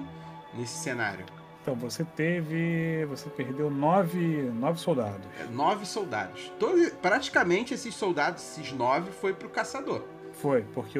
nesse 0.54 0.78
cenário? 0.84 1.26
Então, 1.70 1.76
você 1.76 2.04
teve. 2.04 3.06
Você 3.06 3.30
perdeu 3.30 3.70
nove, 3.70 4.18
nove 4.56 4.80
soldados. 4.80 5.22
É, 5.40 5.44
nove 5.52 5.86
soldados. 5.86 6.52
Todo, 6.58 6.92
praticamente 6.96 7.76
esses 7.76 7.94
soldados, 7.94 8.42
esses 8.44 8.72
nove, 8.72 9.12
foi 9.12 9.34
pro 9.34 9.50
caçador. 9.50 10.04
Foi, 10.34 10.64
porque 10.74 11.00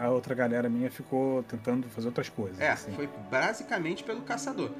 a 0.00 0.10
outra 0.10 0.34
galera 0.34 0.68
minha 0.68 0.88
ficou 0.88 1.42
tentando 1.42 1.88
fazer 1.88 2.06
outras 2.08 2.28
coisas. 2.28 2.60
É, 2.60 2.70
assim. 2.70 2.92
foi 2.92 3.08
basicamente 3.28 4.04
pelo 4.04 4.20
caçador. 4.20 4.70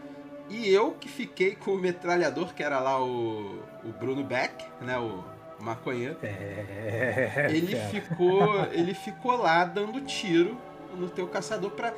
E 0.49 0.69
eu 0.69 0.93
que 0.93 1.09
fiquei 1.09 1.57
com 1.57 1.73
o 1.73 1.79
metralhador, 1.79 2.55
que 2.55 2.62
era 2.62 2.79
lá 2.79 3.03
o, 3.03 3.61
o 3.83 3.88
Bruno 3.99 4.23
Beck, 4.23 4.64
né? 4.81 4.97
O 4.99 5.25
maconheiro. 5.59 6.17
É, 6.23 7.49
ele 7.50 7.75
ficou, 7.91 8.64
ele 8.71 8.95
ficou 8.95 9.37
lá 9.37 9.64
dando 9.64 10.00
tiro 10.03 10.57
no 10.97 11.09
teu 11.09 11.26
caçador 11.26 11.73
pra, 11.73 11.93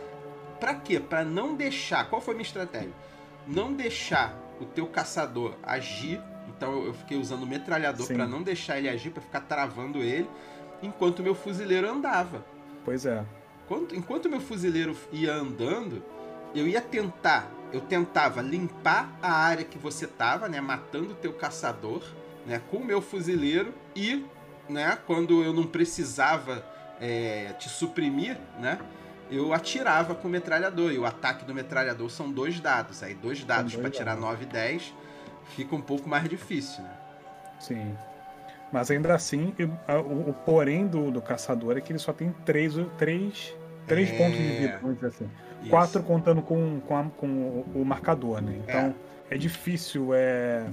pra 0.59 0.75
quê? 0.77 0.99
Pra 0.99 1.23
não 1.23 1.55
deixar. 1.55 2.09
Qual 2.09 2.23
foi 2.23 2.33
a 2.33 2.37
minha 2.37 2.47
estratégia? 2.47 2.93
Não 3.47 3.73
deixar 3.73 4.37
o 4.61 4.65
teu 4.65 4.87
caçador 4.87 5.55
agir. 5.63 6.21
Então 6.49 6.85
eu 6.85 6.95
fiquei 6.95 7.19
usando 7.19 7.43
o 7.43 7.47
metralhador 7.47 8.07
para 8.07 8.27
não 8.27 8.43
deixar 8.43 8.79
ele 8.79 8.89
agir, 8.89 9.11
para 9.11 9.23
ficar 9.23 9.41
travando 9.41 9.99
ele 9.99 10.29
enquanto 10.83 11.23
meu 11.23 11.35
fuzileiro 11.35 11.89
andava. 11.89 12.45
Pois 12.85 13.07
é. 13.07 13.25
Enquanto, 13.65 13.97
enquanto 13.97 14.31
meu 14.31 14.41
fuzileiro 14.41 14.97
ia 15.13 15.35
andando, 15.35 16.03
eu 16.55 16.67
ia 16.67 16.81
tentar, 16.81 17.51
eu 17.73 17.81
tentava 17.81 18.41
limpar 18.41 19.19
a 19.21 19.33
área 19.33 19.65
que 19.65 19.77
você 19.77 20.07
tava, 20.07 20.49
né, 20.49 20.61
matando 20.61 21.13
o 21.13 21.17
teu 21.17 21.33
caçador, 21.33 22.03
né, 22.47 22.63
com 22.71 22.79
o 22.79 22.85
meu 22.85 23.03
fuzileiro 23.03 23.75
e, 23.95 24.25
né, 24.69 24.97
quando 25.07 25.43
eu 25.43 25.53
não 25.53 25.67
precisava 25.67 26.65
é, 27.01 27.55
te 27.59 27.69
suprimir, 27.69 28.39
né, 28.61 28.79
eu 29.31 29.53
atirava 29.53 30.15
com 30.15 30.29
o 30.29 30.31
metralhador. 30.31 30.93
E 30.93 30.99
o 30.99 31.05
ataque 31.05 31.45
do 31.45 31.55
metralhador 31.55 32.11
são 32.11 32.31
dois 32.31 32.61
dados. 32.61 33.03
Aí 33.03 33.15
dois 33.15 33.45
dados 33.45 33.75
para 33.77 33.91
tirar 33.91 34.17
9 34.17 34.45
e 34.45 34.47
10 34.47 34.95
fica 35.55 35.75
um 35.75 35.81
pouco 35.81 36.09
mais 36.09 36.29
difícil, 36.29 36.83
né? 36.83 36.91
Sim. 37.61 37.97
Mas 38.73 38.91
ainda 38.91 39.15
assim, 39.15 39.55
o, 39.89 40.33
porém 40.33 40.87
do, 40.87 41.11
do 41.11 41.23
caçador 41.23 41.77
é 41.77 41.81
que 41.81 41.93
ele 41.93 41.99
só 41.99 42.13
tem 42.13 42.35
três, 42.45 42.75
três, 42.99 43.55
três 43.87 44.11
é... 44.11 44.19
pontos 44.19 44.37
de 44.37 44.49
vida, 44.49 44.79
vamos 44.83 44.97
dizer 44.97 45.09
assim. 45.09 45.31
Isso. 45.61 45.71
Quatro 45.71 46.03
contando 46.03 46.43
com, 46.43 46.81
com, 46.81 46.97
a, 46.97 47.05
com 47.05 47.27
o, 47.27 47.81
o, 47.81 47.85
marcador, 47.85 48.43
né? 48.43 48.61
Então 48.63 48.95
é, 49.31 49.35
é 49.35 49.39
difícil 49.39 50.13
é, 50.13 50.67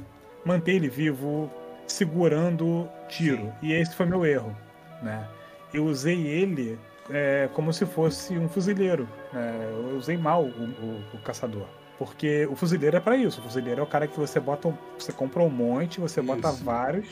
manter 0.44 0.74
ele 0.74 0.90
vivo 0.90 1.50
segurando 1.88 2.90
tiro. 3.08 3.44
Sim. 3.44 3.54
E 3.68 3.74
esse 3.74 3.96
foi 3.96 4.06
meu 4.06 4.26
erro, 4.26 4.56
né? 5.02 5.28
Eu 5.74 5.86
usei 5.86 6.28
ele 6.28 6.78
é, 7.10 7.50
como 7.54 7.72
se 7.74 7.86
fosse 7.86 8.38
um 8.38 8.48
fuzileiro. 8.48 9.08
Né? 9.32 9.70
Eu 9.90 9.98
usei 9.98 10.18
mal 10.18 10.44
o, 10.44 10.48
o, 10.48 11.04
o 11.14 11.18
caçador. 11.20 11.66
Porque 11.98 12.48
o 12.52 12.56
fuzileiro 12.56 12.98
é 12.98 13.00
para 13.00 13.16
isso. 13.16 13.40
O 13.40 13.44
fuzileiro 13.44 13.82
é 13.82 13.84
o 13.84 13.88
cara 13.88 14.08
que 14.08 14.20
você 14.20 14.40
bota. 14.40 14.74
Você 14.98 15.12
compra 15.12 15.42
um 15.44 15.50
monte, 15.50 16.00
você 16.00 16.20
isso. 16.22 16.28
bota 16.28 16.52
vários 16.52 17.08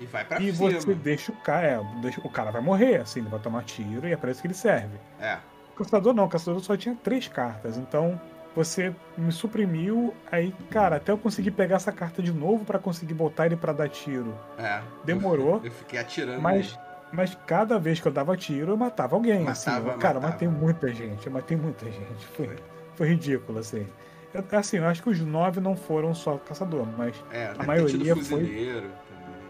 e 0.00 0.06
vai 0.06 0.24
pra 0.24 0.40
E 0.40 0.52
cima. 0.52 0.70
você 0.72 0.94
deixa 0.94 1.30
o 1.32 1.36
cara, 1.36 1.66
é, 1.66 1.80
deixa, 2.00 2.20
o 2.24 2.30
cara 2.30 2.50
vai 2.50 2.60
morrer, 2.62 2.96
assim, 2.96 3.20
ele 3.20 3.28
vai 3.28 3.38
tomar 3.38 3.62
tiro 3.62 4.08
e 4.08 4.12
é 4.12 4.16
pra 4.16 4.30
isso 4.30 4.40
que 4.40 4.46
ele 4.46 4.54
serve. 4.54 4.96
É. 5.20 5.38
O 5.74 5.76
caçador 5.78 6.12
não, 6.12 6.24
o 6.24 6.28
caçador 6.28 6.60
só 6.60 6.76
tinha 6.76 6.96
três 7.04 7.28
cartas, 7.28 7.76
então 7.78 8.20
você 8.54 8.92
me 9.16 9.30
suprimiu, 9.32 10.12
aí, 10.30 10.52
cara, 10.70 10.96
até 10.96 11.12
eu 11.12 11.18
conseguir 11.18 11.52
pegar 11.52 11.76
essa 11.76 11.92
carta 11.92 12.20
de 12.22 12.32
novo 12.32 12.64
para 12.64 12.78
conseguir 12.78 13.14
botar 13.14 13.46
ele 13.46 13.56
para 13.56 13.72
dar 13.72 13.88
tiro. 13.88 14.34
É. 14.58 14.80
Demorou. 15.04 15.58
Eu, 15.58 15.66
eu 15.66 15.70
fiquei 15.72 15.98
atirando. 15.98 16.40
Mas, 16.42 16.76
mas 17.12 17.36
cada 17.46 17.78
vez 17.78 18.00
que 18.00 18.08
eu 18.08 18.12
dava 18.12 18.36
tiro, 18.36 18.72
eu 18.72 18.76
matava 18.76 19.14
alguém. 19.14 19.44
Matava, 19.44 19.90
assim, 19.90 19.98
cara, 19.98 20.14
matava. 20.14 20.20
matei 20.20 20.48
muita 20.48 20.92
gente, 20.92 21.26
eu 21.26 21.32
matei 21.32 21.56
muita 21.56 21.86
gente. 21.86 22.26
Foi, 22.28 22.56
foi 22.94 23.08
ridículo, 23.08 23.58
assim. 23.58 23.86
Eu, 24.32 24.44
assim, 24.58 24.78
eu 24.78 24.86
acho 24.86 25.02
que 25.02 25.10
os 25.10 25.20
nove 25.20 25.60
não 25.60 25.76
foram 25.76 26.14
só 26.14 26.38
caçador, 26.38 26.86
mas 26.96 27.14
é, 27.30 27.52
a 27.58 27.64
maioria 27.64 28.16
foi. 28.16 28.90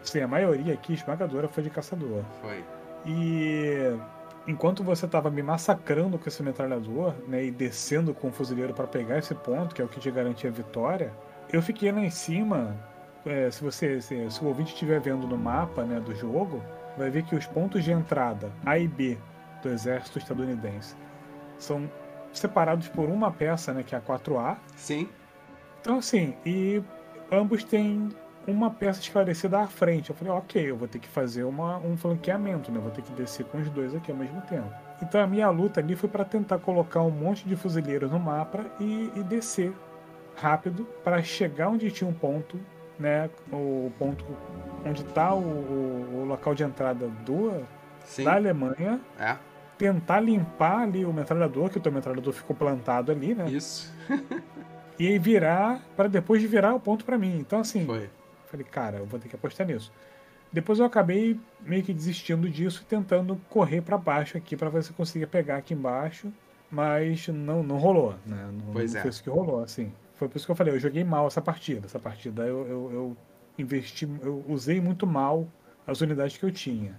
Sim, 0.02 0.20
a 0.20 0.28
maioria 0.28 0.74
aqui 0.74 0.94
esmagadora 0.94 1.46
foi 1.46 1.62
de 1.62 1.70
caçador. 1.70 2.22
Foi. 2.40 2.64
E 3.06 3.96
enquanto 4.46 4.82
você 4.82 5.06
estava 5.06 5.30
me 5.30 5.42
massacrando 5.42 6.18
com 6.18 6.28
esse 6.28 6.42
metralhador, 6.42 7.14
né, 7.28 7.44
e 7.44 7.50
descendo 7.50 8.12
com 8.12 8.28
o 8.28 8.32
fuzileiro 8.32 8.74
para 8.74 8.86
pegar 8.86 9.18
esse 9.18 9.34
ponto, 9.34 9.74
que 9.74 9.80
é 9.80 9.84
o 9.84 9.88
que 9.88 10.00
te 10.00 10.10
garantia 10.10 10.50
a 10.50 10.52
vitória, 10.52 11.12
eu 11.52 11.62
fiquei 11.62 11.92
lá 11.92 12.00
em 12.00 12.10
cima. 12.10 12.76
É, 13.24 13.48
se 13.52 13.62
você, 13.62 14.00
se, 14.00 14.28
se, 14.28 14.44
o 14.44 14.48
ouvinte 14.48 14.72
estiver 14.72 15.00
vendo 15.00 15.28
no 15.28 15.38
mapa, 15.38 15.84
né, 15.84 16.00
do 16.00 16.12
jogo, 16.12 16.60
vai 16.96 17.10
ver 17.10 17.22
que 17.24 17.34
os 17.34 17.46
pontos 17.46 17.84
de 17.84 17.92
entrada 17.92 18.50
A 18.64 18.78
e 18.78 18.88
B 18.88 19.18
do 19.62 19.68
exército 19.68 20.18
estadunidense 20.18 20.94
são 21.58 21.90
separados 22.32 22.88
por 22.88 23.08
uma 23.08 23.30
peça, 23.30 23.72
né, 23.72 23.82
que 23.82 23.94
é 23.94 23.98
a 23.98 24.00
4A. 24.00 24.56
Sim. 24.76 25.08
Então 25.80 25.98
assim, 25.98 26.34
e 26.44 26.82
ambos 27.30 27.64
têm 27.64 28.08
uma 28.46 28.70
peça 28.70 29.00
esclarecida 29.00 29.60
à 29.60 29.66
frente. 29.66 30.10
Eu 30.10 30.16
falei, 30.16 30.32
ok, 30.32 30.70
eu 30.70 30.76
vou 30.76 30.88
ter 30.88 30.98
que 30.98 31.08
fazer 31.08 31.44
uma, 31.44 31.78
um 31.78 31.96
flanqueamento, 31.96 32.70
né? 32.72 32.80
vou 32.80 32.90
ter 32.90 33.02
que 33.02 33.12
descer 33.12 33.46
com 33.46 33.58
os 33.58 33.70
dois 33.70 33.94
aqui 33.94 34.10
ao 34.10 34.16
mesmo 34.16 34.40
tempo. 34.42 34.72
Então 35.00 35.20
a 35.20 35.26
minha 35.26 35.48
luta 35.50 35.80
ali 35.80 35.94
foi 35.94 36.08
para 36.08 36.24
tentar 36.24 36.58
colocar 36.58 37.02
um 37.02 37.10
monte 37.10 37.46
de 37.46 37.56
fuzileiros 37.56 38.10
no 38.10 38.18
mapa 38.18 38.66
e, 38.80 39.10
e 39.16 39.22
descer 39.22 39.72
rápido 40.36 40.86
para 41.04 41.22
chegar 41.22 41.68
onde 41.68 41.90
tinha 41.90 42.08
um 42.08 42.12
ponto, 42.12 42.58
né? 42.98 43.30
O 43.52 43.90
ponto 43.98 44.24
onde 44.84 45.02
está 45.02 45.34
o, 45.34 45.40
o, 45.40 46.24
local 46.26 46.54
de 46.54 46.62
entrada 46.62 47.08
do, 47.24 47.64
Sim. 48.04 48.24
da 48.24 48.34
Alemanha. 48.34 49.00
É. 49.18 49.36
Tentar 49.78 50.20
limpar 50.20 50.82
ali 50.82 51.04
o 51.04 51.12
metralhador, 51.12 51.68
que 51.68 51.78
o 51.78 51.80
teu 51.80 51.90
metralhador 51.90 52.32
ficou 52.32 52.54
plantado 52.54 53.10
ali, 53.10 53.34
né? 53.34 53.50
Isso. 53.50 53.92
e 54.98 55.08
aí 55.08 55.18
virar, 55.18 55.80
para 55.96 56.08
depois 56.08 56.40
de 56.40 56.46
virar 56.46 56.74
o 56.74 56.80
ponto 56.80 57.04
para 57.04 57.18
mim. 57.18 57.38
Então, 57.38 57.60
assim, 57.60 57.84
Foi. 57.84 58.08
Falei, 58.46 58.66
cara, 58.70 58.98
eu 58.98 59.06
vou 59.06 59.18
ter 59.18 59.28
que 59.28 59.34
apostar 59.34 59.66
nisso. 59.66 59.90
Depois 60.52 60.78
eu 60.78 60.84
acabei 60.84 61.40
meio 61.62 61.82
que 61.82 61.94
desistindo 61.94 62.48
disso 62.50 62.82
e 62.82 62.84
tentando 62.84 63.40
correr 63.48 63.80
para 63.80 63.96
baixo 63.96 64.36
aqui 64.36 64.54
para 64.54 64.68
ver 64.68 64.84
se 64.84 64.90
eu 64.90 64.94
conseguia 64.94 65.26
pegar 65.26 65.56
aqui 65.56 65.72
embaixo, 65.72 66.30
mas 66.70 67.26
não, 67.28 67.62
não 67.62 67.78
rolou, 67.78 68.14
né? 68.26 68.50
Não, 68.52 68.72
pois 68.72 68.92
não 68.92 68.98
é. 68.98 69.02
foi 69.02 69.10
isso 69.10 69.22
que 69.22 69.30
rolou, 69.30 69.62
assim. 69.62 69.90
Foi 70.22 70.28
por 70.28 70.36
isso 70.36 70.46
que 70.46 70.52
eu 70.52 70.54
falei, 70.54 70.72
eu 70.72 70.78
joguei 70.78 71.02
mal 71.02 71.26
essa 71.26 71.42
partida. 71.42 71.86
Essa 71.86 71.98
partida 71.98 72.46
eu, 72.46 72.64
eu, 72.64 72.92
eu 72.92 73.16
investi, 73.58 74.08
eu 74.22 74.44
usei 74.46 74.80
muito 74.80 75.04
mal 75.04 75.48
as 75.84 76.00
unidades 76.00 76.36
que 76.36 76.44
eu 76.44 76.52
tinha. 76.52 76.96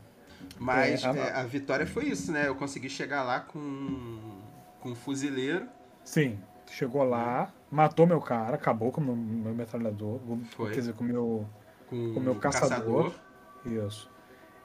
Mas 0.60 1.06
é, 1.06 1.08
a... 1.08 1.16
É, 1.16 1.34
a... 1.36 1.44
vitória 1.46 1.88
foi 1.88 2.08
isso, 2.08 2.34
né? 2.34 2.50
Eu 2.50 2.56
consegui 2.56 2.90
chegar 2.90 3.24
lá 3.24 3.40
com, 3.40 4.42
com 4.82 4.90
um 4.90 4.96
fuzileiro. 4.96 5.70
Sim, 6.04 6.38
chegou 6.70 7.02
lá, 7.06 7.50
matou 7.72 8.06
meu 8.06 8.20
cara, 8.20 8.56
acabou 8.56 8.92
com 8.92 9.00
o 9.00 9.04
meu, 9.06 9.16
meu 9.16 9.56
metralhador, 9.56 10.20
Foi. 10.58 10.72
quer 10.72 10.80
dizer, 10.80 10.94
com 10.94 11.06
meu, 11.06 11.48
com 11.90 11.96
o 11.96 12.20
meu 12.20 12.36
caçador. 12.36 13.06
caçador. 13.06 13.86
Isso. 13.88 14.12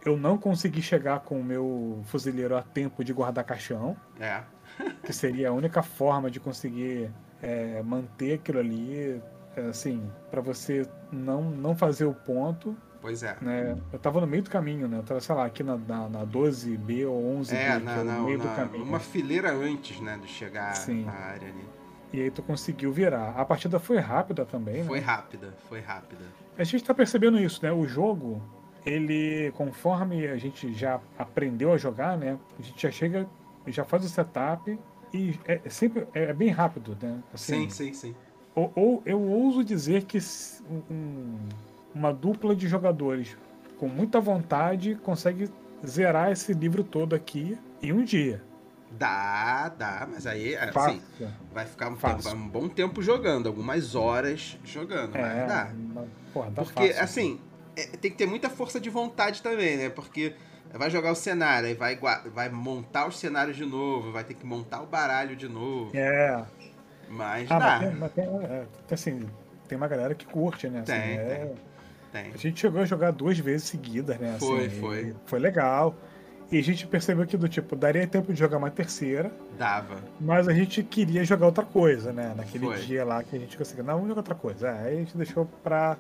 Eu 0.05 0.17
não 0.17 0.37
consegui 0.37 0.83
chegar 0.83 1.21
com 1.21 1.39
o 1.39 1.45
meu 1.45 2.03
fuzileiro 2.07 2.57
a 2.57 2.63
tempo 2.63 3.05
de 3.05 3.13
guardar 3.13 3.45
caixão. 3.45 3.97
É. 4.19 4.43
que 5.05 5.13
seria 5.13 5.51
a 5.51 5.53
única 5.53 5.81
forma 5.81 6.29
de 6.29 6.41
conseguir 6.41 7.09
é, 7.43 7.83
manter 7.83 8.35
aquilo 8.35 8.59
ali, 8.59 9.21
é, 9.57 9.61
assim, 9.69 10.11
para 10.31 10.41
você 10.41 10.87
não, 11.13 11.43
não 11.43 11.77
fazer 11.77 12.05
o 12.05 12.15
ponto. 12.15 12.77
Pois 13.01 13.23
é. 13.23 13.37
Né? 13.41 13.79
Eu 13.93 13.99
tava 13.99 14.21
no 14.21 14.27
meio 14.27 14.43
do 14.43 14.51
caminho, 14.51 14.89
né? 14.89 14.99
Eu 14.99 15.03
tava, 15.03 15.21
sei 15.21 15.35
lá, 15.35 15.47
aqui 15.47 15.63
na, 15.63 15.77
na, 15.77 16.09
na 16.09 16.27
12B 16.27 17.09
ou 17.09 17.41
11B, 17.41 17.55
é, 17.55 17.79
na, 17.79 17.93
é 17.93 18.05
no 18.05 18.25
meio 18.25 18.39
na, 18.39 18.45
do 18.45 18.57
caminho. 18.57 18.85
Uma 18.85 18.99
fileira 18.99 19.53
antes, 19.53 20.01
né, 20.01 20.19
de 20.21 20.29
chegar 20.29 20.75
Sim. 20.75 21.05
na 21.05 21.13
área 21.13 21.49
ali. 21.49 21.69
E 22.13 22.23
aí 22.23 22.31
tu 22.31 22.43
conseguiu 22.43 22.93
virar. 22.93 23.35
A 23.37 23.45
partida 23.45 23.79
foi 23.79 23.99
rápida 23.99 24.45
também, 24.45 24.83
Foi 24.85 24.99
né? 24.99 25.07
rápida, 25.07 25.55
foi 25.69 25.81
rápida. 25.81 26.25
A 26.57 26.65
gente 26.65 26.83
tá 26.83 26.95
percebendo 26.95 27.39
isso, 27.39 27.61
né? 27.63 27.71
O 27.71 27.87
jogo, 27.87 28.43
ele, 28.85 29.53
conforme 29.55 30.27
a 30.27 30.37
gente 30.37 30.73
já 30.73 31.01
aprendeu 31.19 31.73
a 31.73 31.77
jogar, 31.77 32.17
né? 32.17 32.39
A 32.59 32.63
gente 32.63 32.81
já 32.81 32.91
chega, 32.91 33.29
já 33.67 33.85
faz 33.85 34.05
o 34.05 34.09
setup 34.09 34.79
e 35.13 35.39
é, 35.47 35.61
é 35.65 35.71
sempre 35.71 36.07
é, 36.15 36.33
bem 36.33 36.51
rápido, 36.51 36.97
né? 37.01 37.23
Assim, 37.33 37.69
sim, 37.69 37.93
sim, 37.93 37.93
sim. 37.93 38.15
Ou, 38.55 38.73
ou 38.75 39.03
eu 39.07 39.21
ouso 39.21 39.63
dizer 39.63 40.05
que 40.05 40.19
um, 40.91 41.39
uma 41.95 42.13
dupla 42.13 42.55
de 42.55 42.67
jogadores 42.67 43.37
com 43.79 43.89
muita 43.89 44.21
vontade 44.21 44.97
consegue 44.97 45.49
zerar 45.87 46.33
esse 46.33 46.53
livro 46.53 46.83
todo 46.83 47.15
aqui 47.15 47.57
em 47.83 47.93
um 47.93 48.03
dia. 48.03 48.43
Dá, 48.91 49.69
dá, 49.69 50.09
mas 50.11 50.27
aí 50.27 50.57
assim, 50.57 51.03
vai 51.53 51.67
ficar 51.67 51.89
um, 51.89 51.97
tempo, 51.97 52.29
um, 52.31 52.49
bom 52.49 52.69
tempo 52.69 53.03
jogando, 53.03 53.47
algumas 53.47 53.95
horas 53.95 54.59
jogando, 54.65 55.15
é, 55.15 55.21
mas 55.21 55.47
dá. 55.47 55.73
Porra, 56.33 56.51
dá 56.51 56.63
Porque, 56.63 56.89
fácil. 56.89 57.05
assim, 57.05 57.41
é, 57.77 57.85
tem 57.85 58.11
que 58.11 58.17
ter 58.17 58.27
muita 58.27 58.49
força 58.49 58.81
de 58.81 58.89
vontade 58.89 59.43
também, 59.43 59.77
né? 59.77 59.91
Porque 59.91 60.35
vai 60.73 60.91
jogar 60.91 61.13
o 61.13 61.15
cenário, 61.15 61.69
aí 61.69 61.75
vai, 61.75 61.99
vai 62.35 62.49
montar 62.49 63.07
os 63.07 63.19
cenários 63.19 63.57
de 63.57 63.65
novo, 63.65 64.13
vai 64.13 64.25
ter 64.25 64.35
que 64.35 64.45
montar 64.45 64.83
o 64.83 64.87
baralho 64.87 65.37
de 65.37 65.49
novo. 65.49 65.91
É. 65.95 66.45
Mas 67.09 67.51
ah, 67.51 67.59
dá. 67.59 67.67
Mas 67.67 67.81
tem, 67.81 67.97
mas 67.97 68.13
tem, 68.13 68.25
é, 68.25 68.67
assim, 68.91 69.29
tem 69.67 69.79
uma 69.79 69.89
galera 69.89 70.15
que 70.15 70.27
curte, 70.27 70.69
né? 70.69 70.81
Assim, 70.81 70.93
tem, 70.93 71.19
é, 71.19 71.55
tem, 72.13 72.23
tem. 72.23 72.33
A 72.33 72.37
gente 72.37 72.61
chegou 72.61 72.83
a 72.83 72.85
jogar 72.85 73.13
duas 73.13 73.39
vezes 73.39 73.69
seguidas, 73.69 74.19
né? 74.19 74.37
Foi, 74.39 74.67
assim, 74.67 74.81
foi. 74.81 75.17
Foi 75.25 75.39
legal. 75.39 75.95
E 76.51 76.59
a 76.59 76.63
gente 76.63 76.87
percebeu 76.87 77.27
que 77.27 77.37
do 77.37 77.47
tipo, 77.47 77.77
daria 77.77 78.07
tempo 78.07 78.33
de 78.33 78.39
jogar 78.39 78.57
uma 78.57 78.71
terceira. 78.71 79.31
Dava. 79.59 79.97
Mas 80.19 80.49
a 80.49 80.55
gente 80.55 80.83
queria 80.83 81.23
jogar 81.23 81.45
outra 81.45 81.65
coisa, 81.65 82.11
né? 82.11 82.33
Naquele 82.35 82.65
Foi. 82.65 82.79
dia 82.79 83.05
lá 83.05 83.23
que 83.23 83.37
a 83.37 83.39
gente 83.39 83.57
conseguiu. 83.57 83.85
Não, 83.85 83.95
vamos 83.95 84.09
jogar 84.09 84.21
outra 84.21 84.35
coisa. 84.35 84.69
É, 84.69 84.89
aí 84.89 84.95
a 84.95 84.99
gente 84.99 85.17
deixou 85.17 85.47
pra. 85.63 85.97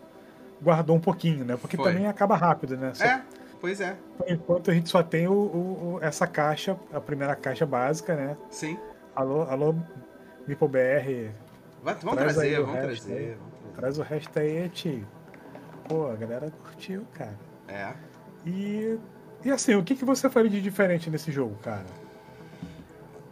Guardou 0.61 0.97
um 0.97 1.01
pouquinho, 1.01 1.45
né? 1.45 1.57
Porque 1.61 1.77
Foi. 1.77 1.93
também 1.93 2.09
acaba 2.09 2.35
rápido, 2.35 2.77
né? 2.77 2.93
É, 2.99 3.21
pois 3.61 3.81
é. 3.81 3.97
Por 4.17 4.31
enquanto 4.31 4.71
a 4.71 4.75
gente 4.75 4.89
só 4.89 5.03
tem 5.03 5.27
o, 5.29 5.33
o- 5.33 5.95
o- 5.95 5.99
essa 6.03 6.27
caixa, 6.27 6.77
a 6.93 7.01
primeira 7.01 7.35
caixa 7.37 7.65
básica, 7.67 8.15
né? 8.15 8.37
Sim. 8.51 8.79
Alô, 9.15 9.43
alô, 9.43 9.75
MipoBR, 10.47 11.31
vamos 11.83 12.01
trazer, 12.17 12.17
vamos 12.17 12.17
trazer, 12.17 12.47
aí. 12.47 12.57
vamos 12.63 12.81
trazer. 12.81 13.39
traz 13.77 13.99
o 13.99 14.03
resto 14.03 14.39
aí, 14.39 14.69
tio. 14.69 15.07
Pô, 15.89 16.07
a 16.11 16.15
galera 16.17 16.51
curtiu, 16.63 17.05
cara. 17.15 17.37
É. 17.67 17.93
E. 18.47 18.99
E 19.45 19.51
assim, 19.53 19.75
o 19.77 19.85
que, 19.85 19.95
que 19.95 20.05
você 20.05 20.29
faria 20.29 20.51
de 20.51 20.61
diferente 20.61 21.09
nesse 21.09 21.31
jogo, 21.31 21.57
cara? 21.63 21.87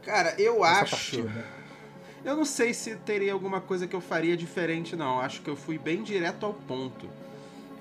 Cara, 0.04 0.34
eu 0.40 0.60
Nessa 0.60 0.82
acho. 0.82 0.90
partida? 1.22 1.44
Eu 2.24 2.36
não 2.36 2.44
sei 2.44 2.72
se 2.72 2.94
teria 2.96 3.32
alguma 3.32 3.60
coisa 3.60 3.86
que 3.88 3.94
eu 3.94 4.00
faria 4.00 4.36
diferente, 4.36 4.94
não. 4.94 5.20
Acho 5.20 5.42
que 5.42 5.50
eu 5.50 5.56
fui 5.56 5.78
bem 5.78 6.02
direto 6.04 6.46
ao 6.46 6.54
ponto. 6.54 7.08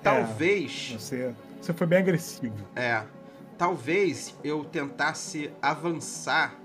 Talvez. 0.01 0.91
Você, 0.99 1.33
você 1.65 1.74
foi 1.74 1.88
bem 1.88 2.00
agressivo. 2.00 2.55
É. 2.75 3.03
Talvez 3.57 4.36
eu 4.43 4.63
tentasse 4.65 5.50
avançar 5.62 6.55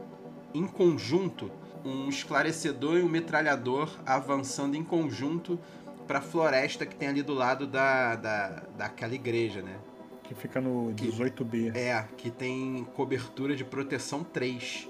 em 0.53 0.67
conjunto, 0.67 1.51
um 1.85 2.09
esclarecedor 2.09 2.99
e 2.99 3.03
um 3.03 3.09
metralhador 3.09 3.89
avançando 4.05 4.75
em 4.77 4.83
conjunto 4.85 5.59
pra 6.07 6.21
floresta 6.21 6.85
que 6.85 6.95
tem 6.97 7.09
ali 7.09 7.23
do 7.23 7.33
lado 7.33 7.67
da, 7.67 8.17
da, 8.17 8.63
daquela 8.77 9.15
igreja, 9.15 9.63
né? 9.63 9.77
Que 10.25 10.35
fica 10.35 10.61
no 10.61 10.93
Que- 10.95 11.09
18B. 11.11 11.75
É, 11.77 12.05
que 12.17 12.31
tem 12.31 12.87
cobertura 12.95 13.55
de 13.55 13.65
proteção 13.65 14.23
3. 14.25 14.89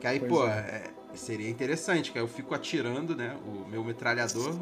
Que 0.00 0.06
aí, 0.06 0.18
Pois 0.20 0.30
pô, 0.30 0.46
é. 0.46 0.50
é, 0.50 0.90
seria 1.14 1.50
interessante, 1.50 2.12
que 2.12 2.18
aí 2.18 2.24
eu 2.24 2.28
fico 2.28 2.54
atirando, 2.54 3.14
né? 3.16 3.36
O 3.44 3.68
meu 3.68 3.84
metralhador 3.84 4.56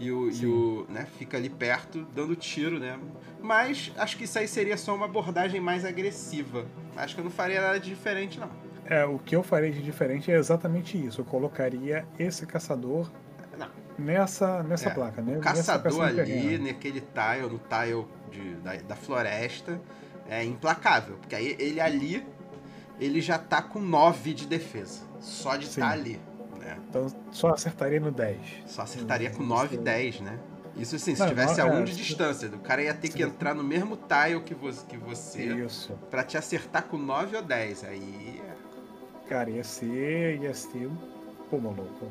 e 0.00 0.10
o, 0.10 0.30
e 0.30 0.46
o 0.46 0.86
né, 0.88 1.06
fica 1.18 1.36
ali 1.36 1.48
perto 1.50 2.04
dando 2.14 2.34
tiro, 2.34 2.80
né? 2.80 2.98
Mas 3.40 3.92
acho 3.96 4.16
que 4.16 4.24
isso 4.24 4.38
aí 4.38 4.48
seria 4.48 4.76
só 4.76 4.94
uma 4.94 5.04
abordagem 5.04 5.60
mais 5.60 5.84
agressiva. 5.84 6.66
Acho 6.96 7.14
que 7.14 7.20
eu 7.20 7.24
não 7.24 7.30
faria 7.30 7.60
nada 7.60 7.78
de 7.78 7.90
diferente, 7.90 8.40
não. 8.40 8.48
É, 8.86 9.04
o 9.04 9.18
que 9.18 9.36
eu 9.36 9.42
faria 9.42 9.70
de 9.70 9.80
diferente 9.82 10.32
é 10.32 10.36
exatamente 10.36 10.96
isso. 10.98 11.20
Eu 11.20 11.24
colocaria 11.24 12.04
esse 12.18 12.44
caçador 12.46 13.08
Não. 13.56 13.68
nessa, 13.98 14.62
nessa 14.64 14.88
É, 14.88 14.92
placa, 14.94 15.22
né? 15.22 15.36
O 15.36 15.40
caçador 15.40 16.02
ali, 16.02 16.58
naquele 16.58 17.00
tile, 17.00 17.48
no 17.48 17.58
tile 17.58 18.06
de- 18.30 18.54
da, 18.62 18.74
da 18.76 18.96
floresta, 18.96 19.80
é 20.28 20.42
implacável. 20.44 21.16
Porque 21.18 21.34
aí 21.36 21.54
ele 21.58 21.80
ali, 21.80 22.26
ele 22.98 23.20
já 23.20 23.38
tá 23.38 23.62
com 23.62 23.80
9 23.80 24.34
de 24.34 24.46
defesa. 24.46 25.02
Só 25.20 25.56
de 25.56 25.66
estar 25.66 25.90
ali. 25.90 26.18
Né? 26.76 26.82
Então 26.88 27.06
só 27.30 27.50
acertaria 27.50 28.00
no 28.00 28.10
10. 28.10 28.38
Só 28.66 28.82
acertaria 28.82 29.30
com 29.30 29.42
Hum, 29.42 29.46
9 29.46 29.68
e 29.68 29.74
isso- 29.74 29.82
10, 29.84 30.20
né? 30.20 30.38
Isso 30.76 30.96
assim, 30.96 31.14
se 31.14 31.20
Não, 31.20 31.28
tivesse 31.28 31.60
a 31.60 31.66
não, 31.66 31.74
1 31.74 31.78
é, 31.80 31.82
de 31.82 31.96
distância. 31.96 32.48
O 32.48 32.58
cara 32.60 32.80
ia 32.82 32.94
ter 32.94 33.08
que 33.08 33.22
entrar 33.22 33.54
no 33.54 33.62
mesmo 33.64 33.96
tile 33.96 34.40
que 34.40 34.54
você, 34.54 34.86
que 34.86 34.96
você 34.96 35.42
Isso. 35.42 35.92
pra 36.10 36.22
te 36.22 36.38
acertar 36.38 36.84
com 36.84 36.96
9 36.96 37.36
ou 37.36 37.42
10. 37.42 37.84
Aí, 37.84 38.40
Cara, 39.28 39.50
ia 39.50 39.62
ser. 39.64 40.40
ia 40.40 40.54
ser. 40.54 40.88
Pô, 41.50 41.58
maluco. 41.58 42.06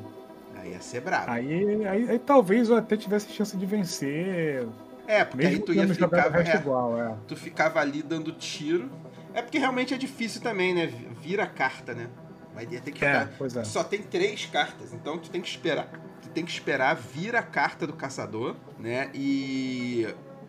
aí 0.56 0.70
ia 0.72 0.80
ser 0.80 1.00
brabo. 1.00 1.30
Aí, 1.30 1.86
aí, 1.86 2.10
aí 2.10 2.18
talvez 2.18 2.68
eu 2.68 2.76
até 2.76 2.96
tivesse 2.96 3.32
chance 3.32 3.56
de 3.56 3.64
vencer. 3.66 4.66
é, 5.06 5.24
porque 5.24 5.44
aí 5.46 5.52
Mesmo 5.52 5.64
tu 5.66 5.72
ia 5.72 5.88
ficar. 5.88 6.46
é, 6.46 6.56
igual, 6.56 7.00
é. 7.00 7.14
tu 7.26 7.34
ficava 7.36 7.80
ali 7.80 8.02
dando 8.02 8.30
tiro. 8.32 8.90
É 9.32 9.40
porque 9.42 9.58
realmente 9.58 9.94
é 9.94 9.96
difícil 9.96 10.40
também, 10.42 10.74
né? 10.74 10.86
Vira 11.22 11.46
carta, 11.46 11.94
né? 11.94 12.08
Vai 12.66 12.80
ter 12.80 12.90
que 12.92 13.04
É, 13.04 13.26
ficar. 13.26 13.60
é. 13.60 13.64
Só 13.64 13.82
tem 13.84 14.02
três 14.02 14.46
cartas, 14.46 14.92
então 14.92 15.18
tu 15.18 15.30
tem 15.30 15.40
que 15.40 15.48
esperar. 15.48 15.88
Tu 16.22 16.28
tem 16.30 16.44
que 16.44 16.50
esperar 16.50 16.94
vir 16.94 17.34
a 17.34 17.42
carta 17.42 17.86
do 17.86 17.92
caçador, 17.94 18.54
né? 18.78 19.10
E. 19.14 20.06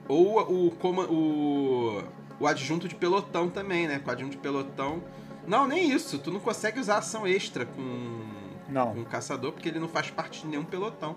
Ou 0.07 0.67
o, 0.67 0.71
coma- 0.71 1.05
o, 1.09 2.03
o 2.39 2.47
adjunto 2.47 2.87
de 2.87 2.95
pelotão 2.95 3.49
também, 3.49 3.87
né? 3.87 3.99
Com 3.99 4.09
o 4.09 4.13
adjunto 4.13 4.31
de 4.31 4.37
pelotão. 4.37 5.01
Não, 5.47 5.67
nem 5.67 5.89
isso. 5.91 6.19
Tu 6.19 6.31
não 6.31 6.39
consegue 6.39 6.79
usar 6.79 6.97
ação 6.97 7.25
extra 7.25 7.65
com, 7.65 8.19
Não. 8.67 8.93
com 8.93 9.01
o 9.01 9.05
caçador, 9.05 9.53
porque 9.53 9.69
ele 9.69 9.79
não 9.79 9.87
faz 9.87 10.09
parte 10.11 10.41
de 10.41 10.47
nenhum 10.47 10.65
pelotão. 10.65 11.15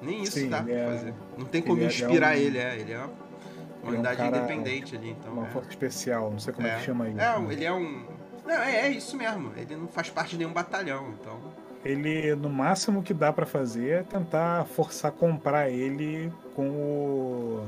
Nem 0.00 0.22
isso 0.22 0.32
Sim, 0.38 0.48
dá 0.48 0.58
ele 0.58 0.66
pra 0.66 0.74
é- 0.74 0.86
fazer. 0.86 1.14
Não 1.36 1.44
tem 1.46 1.60
como 1.62 1.78
ele 1.78 1.84
é- 1.84 1.88
inspirar 1.88 2.36
ele 2.36 2.58
é 2.58 2.68
um- 2.68 2.72
ele, 2.72 2.76
é. 2.76 2.80
Ele 2.80 2.92
é 2.92 2.98
uma 2.98 3.06
é 3.06 3.86
um 3.86 3.88
unidade 3.88 4.16
cara- 4.16 4.36
independente 4.38 4.96
ali, 4.96 5.10
então. 5.10 5.32
Uma 5.32 5.46
é. 5.46 5.50
força 5.50 5.68
especial, 5.70 6.30
não 6.30 6.38
sei 6.38 6.52
como 6.54 6.66
é, 6.66 6.76
que 6.76 6.84
chama 6.84 7.08
isso. 7.08 7.18
É, 7.20 7.38
né? 7.40 7.46
ele 7.52 7.64
é 7.64 7.72
um. 7.72 8.06
Não, 8.48 8.62
é, 8.62 8.86
é 8.86 8.90
isso 8.90 9.14
mesmo. 9.14 9.52
Ele 9.56 9.76
não 9.76 9.86
faz 9.88 10.08
parte 10.08 10.30
de 10.30 10.38
nenhum 10.38 10.52
batalhão, 10.54 11.10
então. 11.20 11.38
Ele, 11.84 12.34
no 12.34 12.48
máximo 12.48 13.02
que 13.02 13.12
dá 13.12 13.30
pra 13.32 13.44
fazer 13.44 13.88
é 13.90 14.02
tentar 14.02 14.64
forçar 14.64 15.12
comprar 15.12 15.68
ele 15.68 16.32
com 16.54 16.66
o. 16.70 17.66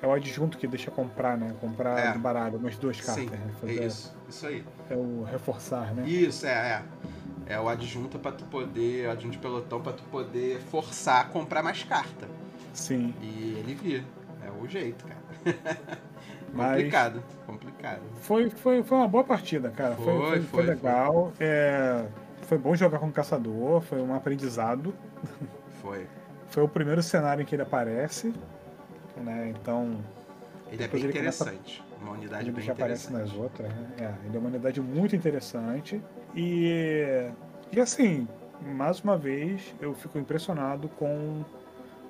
É 0.00 0.06
o 0.06 0.12
adjunto 0.12 0.56
que 0.56 0.66
deixa 0.68 0.90
comprar, 0.90 1.36
né? 1.36 1.52
Comprar 1.60 1.98
É. 1.98 2.12
do 2.12 2.18
baralho, 2.20 2.58
umas 2.58 2.76
duas 2.76 3.00
cartas. 3.00 3.24
Sim, 3.24 3.30
né? 3.30 3.38
é 3.44 3.60
Fazer- 3.60 3.86
isso. 3.86 4.16
Isso 4.28 4.46
aí. 4.46 4.64
É 4.88 4.94
o 4.94 5.24
reforçar, 5.24 5.92
né? 5.94 6.04
Isso, 6.08 6.46
é, 6.46 6.50
é. 7.48 7.54
É 7.54 7.60
o 7.60 7.68
adjunto 7.68 8.18
pra 8.20 8.30
tu 8.32 8.44
poder. 8.44 9.08
O 9.08 9.10
adjunto 9.10 9.32
de 9.32 9.38
pelotão 9.38 9.80
pra 9.82 9.92
tu 9.92 10.02
poder 10.04 10.60
forçar 10.60 11.20
a 11.22 11.24
comprar 11.24 11.62
mais 11.62 11.82
carta. 11.82 12.28
Sim. 12.72 13.12
E 13.20 13.56
ele 13.58 13.74
vir. 13.74 14.04
É 14.44 14.50
o 14.50 14.66
jeito, 14.68 15.04
cara. 15.04 15.20
Mas- 16.52 16.76
complicado, 16.76 17.22
complicado. 17.46 18.00
Foi, 18.20 18.50
foi, 18.50 18.82
foi 18.82 18.98
uma 18.98 19.08
boa 19.08 19.24
partida, 19.24 19.70
cara. 19.70 19.94
Foi, 19.96 20.04
Foi, 20.04 20.16
foi, 20.18 20.40
foi 20.42 20.64
foi, 20.64 20.74
legal. 20.74 21.32
É, 21.40 22.04
foi 22.42 22.58
bom 22.58 22.74
jogar 22.74 22.98
com 22.98 23.06
o 23.08 23.12
caçador, 23.12 23.80
foi 23.80 24.00
um 24.02 24.14
aprendizado. 24.14 24.94
Foi. 25.80 26.06
Foi 26.48 26.62
o 26.62 26.68
primeiro 26.68 27.02
cenário 27.02 27.42
em 27.42 27.46
que 27.46 27.54
ele 27.54 27.62
aparece. 27.62 28.32
Né? 29.16 29.52
Então, 29.58 29.96
Ele 30.70 30.82
é 30.84 30.88
bem 30.88 31.02
ele 31.04 31.12
começa- 31.12 31.44
interessante. 31.44 31.82
Uma 32.00 32.12
unidade 32.12 32.44
ele 32.44 32.52
bem 32.52 32.64
já 32.64 32.72
aparece 32.72 33.12
nas 33.12 33.32
outras. 33.32 33.68
Né? 33.68 33.86
É, 34.00 34.26
ele 34.26 34.36
é 34.36 34.38
uma 34.40 34.48
unidade 34.48 34.80
muito 34.80 35.14
interessante. 35.16 36.02
E, 36.34 37.30
e 37.70 37.80
assim, 37.80 38.26
mais 38.74 39.00
uma 39.00 39.16
vez, 39.16 39.74
eu 39.80 39.94
fico 39.94 40.18
impressionado 40.18 40.88
com 40.90 41.44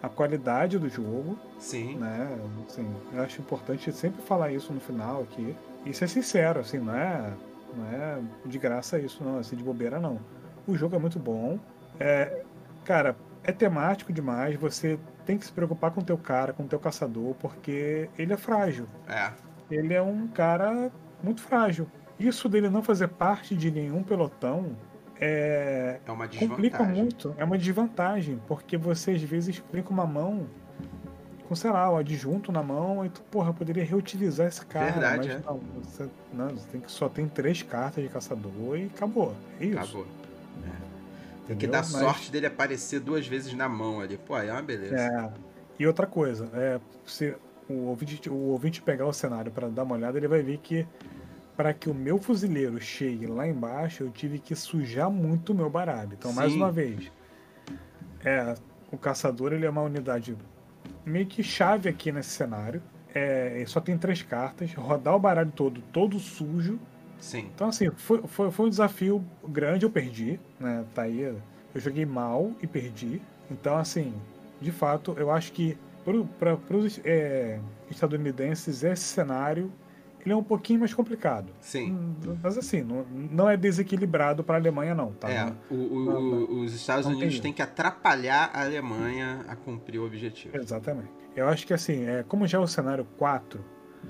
a 0.03 0.09
qualidade 0.09 0.79
do 0.79 0.89
jogo. 0.89 1.39
Sim. 1.59 1.97
né? 1.97 2.39
Assim, 2.69 2.93
eu 3.13 3.23
acho 3.23 3.41
importante 3.41 3.93
sempre 3.93 4.21
falar 4.23 4.51
isso 4.51 4.73
no 4.73 4.81
final 4.81 5.23
aqui. 5.23 5.57
E 5.87 5.95
ser 5.95 6.09
sincero, 6.09 6.61
assim, 6.61 6.79
não 6.79 6.95
é, 6.95 7.33
não 7.77 7.87
é 7.87 8.19
de 8.45 8.59
graça 8.59 8.99
isso, 8.99 9.23
não, 9.23 9.39
assim, 9.39 9.57
de 9.57 9.63
bobeira 9.63 10.01
não. 10.01 10.19
O 10.67 10.77
jogo 10.77 10.97
é 10.97 10.99
muito 10.99 11.19
bom. 11.19 11.59
É, 11.99 12.43
cara, 12.85 13.17
é 13.45 13.53
temático 13.53 14.13
demais, 14.13 14.57
você 14.57 14.99
tem 15.25 15.39
que 15.39 15.45
se 15.45 15.53
preocupar 15.53 15.91
com 15.91 16.01
o 16.01 16.05
teu 16.05 16.19
cara, 16.19 16.53
com 16.53 16.65
o 16.65 16.69
teu 16.69 16.79
caçador, 16.79 17.35
porque 17.35 18.09
ele 18.19 18.33
é 18.33 18.37
frágil. 18.37 18.87
É. 19.09 19.33
Ele 19.71 19.95
é 19.95 20.03
um 20.03 20.27
cara 20.29 20.91
muito 21.23 21.41
frágil. 21.41 21.87
Isso 22.19 22.49
dele 22.49 22.69
não 22.69 22.83
fazer 22.83 23.09
parte 23.09 23.57
de 23.57 23.71
nenhum 23.71 24.03
pelotão 24.03 24.77
é, 25.25 26.01
É 26.05 26.11
uma 26.13 26.27
complica 26.27 26.49
desvantagem. 26.79 26.95
muito. 27.03 27.35
É 27.39 27.45
uma 27.45 27.57
desvantagem, 27.59 28.41
porque 28.49 28.77
você 28.77 29.13
às 29.13 29.23
vezes 29.23 29.63
com 29.85 29.95
uma 29.95 30.07
mão, 30.07 30.47
com, 31.49 31.55
sei 31.55 31.71
lá, 31.71 31.91
o 31.91 31.97
adjunto 31.97 32.51
na 32.51 32.63
mão, 32.63 33.05
e 33.07 33.09
tu, 33.09 33.23
porra, 33.23 33.53
poderia 33.53 33.85
reutilizar 33.85 34.49
esse 34.49 34.65
cara. 34.67 34.91
Verdade, 34.93 35.29
mas 35.29 35.37
é. 35.37 35.43
não, 35.47 35.61
você, 35.83 36.09
não, 36.33 36.49
você 36.49 36.67
tem 36.69 36.81
que, 36.81 36.91
só 36.91 37.09
tem 37.09 37.29
três 37.29 37.63
cartas 37.63 38.03
de 38.03 38.11
caçador 38.11 38.77
e 38.79 38.87
acabou. 38.87 39.35
É 39.61 39.67
isso. 39.67 39.79
Acabou. 39.79 40.07
Tem 41.47 41.57
que 41.57 41.67
dar 41.67 41.79
Mas- 41.79 41.89
sorte 41.89 42.31
dele 42.31 42.47
aparecer 42.47 43.01
duas 43.01 43.27
vezes 43.27 43.53
na 43.55 43.69
mão 43.69 44.01
ali. 44.01 44.17
Pô, 44.17 44.35
aí 44.35 44.49
é 44.49 44.53
uma 44.53 44.63
beleza. 44.63 44.97
É. 44.97 45.31
E 45.79 45.87
outra 45.87 46.07
coisa, 46.07 46.49
é, 46.55 46.81
se 47.05 47.35
o 47.69 47.89
ouvinte, 47.89 48.31
o 48.31 48.35
ouvinte 48.35 48.81
pegar 48.81 49.07
o 49.07 49.13
cenário 49.13 49.51
para 49.51 49.69
dar 49.69 49.83
uma 49.83 49.97
olhada, 49.97 50.17
ele 50.17 50.29
vai 50.29 50.41
ver 50.43 50.59
que 50.59 50.87
para 51.63 51.73
que 51.73 51.89
o 51.89 51.95
meu 51.95 52.19
fuzileiro 52.19 52.81
chegue 52.81 53.25
lá 53.25 53.47
embaixo, 53.47 54.03
eu 54.03 54.11
tive 54.11 54.41
que 54.41 54.53
sujar 54.53 55.09
muito 55.09 55.53
o 55.53 55.55
meu 55.55 55.71
baralho. 55.71 56.15
Então, 56.19 56.33
mais 56.33 56.51
Sim. 56.51 56.59
uma 56.59 56.73
vez, 56.73 57.09
é, 58.25 58.57
o 58.91 58.99
caçador 58.99 59.53
ele 59.53 59.65
é 59.65 59.71
uma 59.71 59.83
unidade 59.83 60.37
meio 61.07 61.25
que 61.25 61.41
chave 61.41 61.89
aqui 61.89 62.11
nesse 62.11 62.31
cenário. 62.31 62.83
É, 63.15 63.53
ele 63.59 63.67
só 63.67 63.81
tem 63.81 63.97
três 63.97 64.23
cartas, 64.23 64.75
rodar 64.75 65.15
o 65.15 65.21
baralho 65.21 65.53
todo, 65.53 65.81
todo 65.93 66.19
sujo. 66.19 66.81
Sim. 67.21 67.49
Então, 67.55 67.69
assim, 67.69 67.93
foi, 67.93 68.23
foi, 68.27 68.51
foi 68.51 68.67
um 68.67 68.69
desafio 68.69 69.25
grande, 69.47 69.85
eu 69.85 69.91
perdi, 69.91 70.41
né? 70.59 70.85
Tá 70.93 71.03
aí, 71.03 71.21
eu 71.21 71.41
joguei 71.77 72.05
mal 72.05 72.51
e 72.61 72.67
perdi. 72.67 73.23
Então, 73.49 73.77
assim, 73.77 74.13
de 74.61 74.73
fato, 74.73 75.15
eu 75.17 75.31
acho 75.31 75.53
que 75.53 75.79
para 76.41 76.77
os 76.77 77.01
é, 77.05 77.61
estadunidenses, 77.89 78.83
esse 78.83 79.05
cenário 79.05 79.71
ele 80.25 80.33
é 80.33 80.37
um 80.37 80.43
pouquinho 80.43 80.81
mais 80.81 80.95
complicado. 80.95 81.53
Sim. 81.61 81.93
Hum, 81.93 82.37
mas 82.43 82.57
assim, 82.57 82.83
não, 82.83 83.05
não 83.31 83.51
é 83.51 83.57
desequilibrado 83.57 84.45
para 84.45 84.57
a 84.57 84.59
Alemanha, 84.59 84.95
não. 84.95 85.13
Tá? 85.13 85.31
É, 85.31 85.53
o, 85.71 85.75
o, 85.75 86.05
não, 86.05 86.63
os 86.63 86.75
Estados 86.75 87.07
Unidos 87.07 87.41
têm 87.41 87.53
que 87.53 87.63
atrapalhar 87.63 88.51
a 88.53 88.63
Alemanha 88.63 89.45
a 89.49 89.57
cumprir 89.57 89.99
o 89.99 90.07
objetivo. 90.07 90.57
Exatamente. 90.57 91.11
Eu 91.35 91.49
acho 91.49 91.67
que 91.67 91.75
assim, 91.75 92.05
é, 92.05 92.23
como 92.23 92.47
já 92.47 92.59
é 92.59 92.61
o 92.61 92.67
cenário 92.67 93.07
4, 93.17 93.65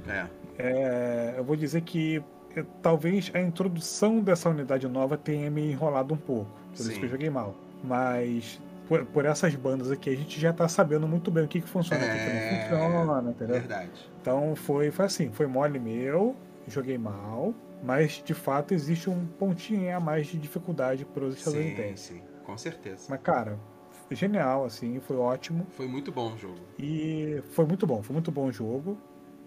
é. 0.07 0.27
É, 0.59 1.35
eu 1.39 1.45
vou 1.45 1.57
dizer 1.57 1.83
que 1.83 2.23
é, 2.55 2.65
talvez 2.83 3.31
a 3.35 3.41
introdução 3.41 4.21
dessa 4.21 4.49
unidade 4.49 4.87
nova 4.89 5.17
tenha 5.17 5.51
me 5.51 5.71
enrolado 5.71 6.15
um 6.15 6.17
pouco. 6.17 6.51
Por 6.71 6.77
Sim. 6.77 6.91
isso 6.91 7.01
que 7.01 7.07
eu 7.07 7.11
joguei 7.11 7.31
mal. 7.31 7.55
Mas 7.83 8.61
por, 8.89 9.05
por, 9.07 9.25
essas 9.25 9.55
bandas 9.55 9.91
aqui, 9.91 10.11
a 10.11 10.17
gente 10.17 10.41
já 10.41 10.53
tá 10.53 10.69
sabendo 10.69 11.07
muito 11.07 11.31
bem 11.31 11.45
o 11.45 11.49
que, 11.49 11.61
que 11.61 11.69
funciona, 11.69 12.05
o 12.05 12.07
que, 12.07 12.13
que 12.13 12.25
não 12.25 12.33
é, 12.33 12.69
funciona, 12.69 13.31
entendeu? 13.31 13.55
Verdade. 13.57 14.11
Então 14.21 14.55
foi, 14.57 14.91
foi 14.91 15.05
assim, 15.05 15.31
foi 15.33 15.47
mole 15.47 15.79
meu, 15.79 16.37
joguei 16.67 16.99
mal, 16.99 17.55
mas 17.83 18.23
de 18.25 18.35
fato 18.35 18.75
existe 18.75 19.09
um 19.09 19.27
pontinho 19.27 19.97
a 19.97 20.01
mais 20.01 20.27
de 20.27 20.39
dificuldade 20.39 21.05
para 21.05 21.25
os 21.25 21.37
estadunidenses. 21.37 22.07
Sim, 22.07 22.15
sim, 22.19 22.23
com 22.45 22.57
certeza. 22.57 23.07
Mas 23.09 23.21
cara, 23.21 23.59
foi 24.07 24.17
genial, 24.17 24.65
assim, 24.65 25.01
foi 25.01 25.17
ótimo. 25.17 25.67
Foi 25.71 25.87
muito 25.87 26.13
bom 26.13 26.35
o 26.35 26.39
jogo. 26.39 26.61
E 26.79 27.43
foi 27.51 27.65
muito 27.65 27.87
bom, 27.87 28.03
foi 28.03 28.13
muito 28.13 28.31
bom 28.31 28.47
o 28.47 28.53
jogo. 28.53 28.99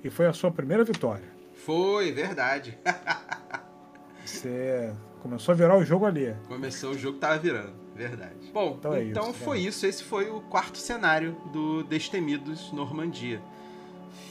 E 0.04 0.10
foi 0.10 0.28
a 0.28 0.34
sua 0.34 0.52
primeira 0.52 0.84
vitória. 0.84 1.26
Foi, 1.56 2.12
verdade. 2.12 2.78
Você 4.24 4.94
começou 5.22 5.54
a 5.54 5.56
virar 5.56 5.78
o 5.78 5.84
jogo 5.84 6.06
ali. 6.06 6.36
Começou, 6.48 6.92
o 6.92 6.98
jogo 6.98 7.18
tava 7.18 7.40
virando, 7.40 7.74
verdade. 7.96 8.52
Bom, 8.54 8.76
então, 8.78 8.94
é 8.94 9.04
então 9.06 9.32
isso, 9.32 9.40
foi 9.40 9.60
isso. 9.60 9.86
Esse 9.86 10.04
foi 10.04 10.30
o 10.30 10.42
quarto 10.42 10.78
cenário 10.78 11.36
do 11.52 11.84
Destemidos 11.84 12.72
Normandia. 12.72 13.42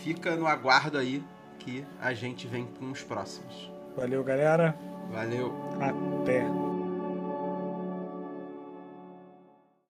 Fica 0.03 0.37
no 0.37 0.47
aguardo 0.47 0.99
aí 0.99 1.23
que 1.59 1.85
a 2.01 2.13
gente 2.13 2.47
vem 2.47 2.67
com 2.79 2.91
os 2.91 3.03
próximos. 3.03 3.71
Valeu, 3.97 4.23
galera. 4.23 4.77
Valeu. 5.11 5.53
Até. 5.81 6.45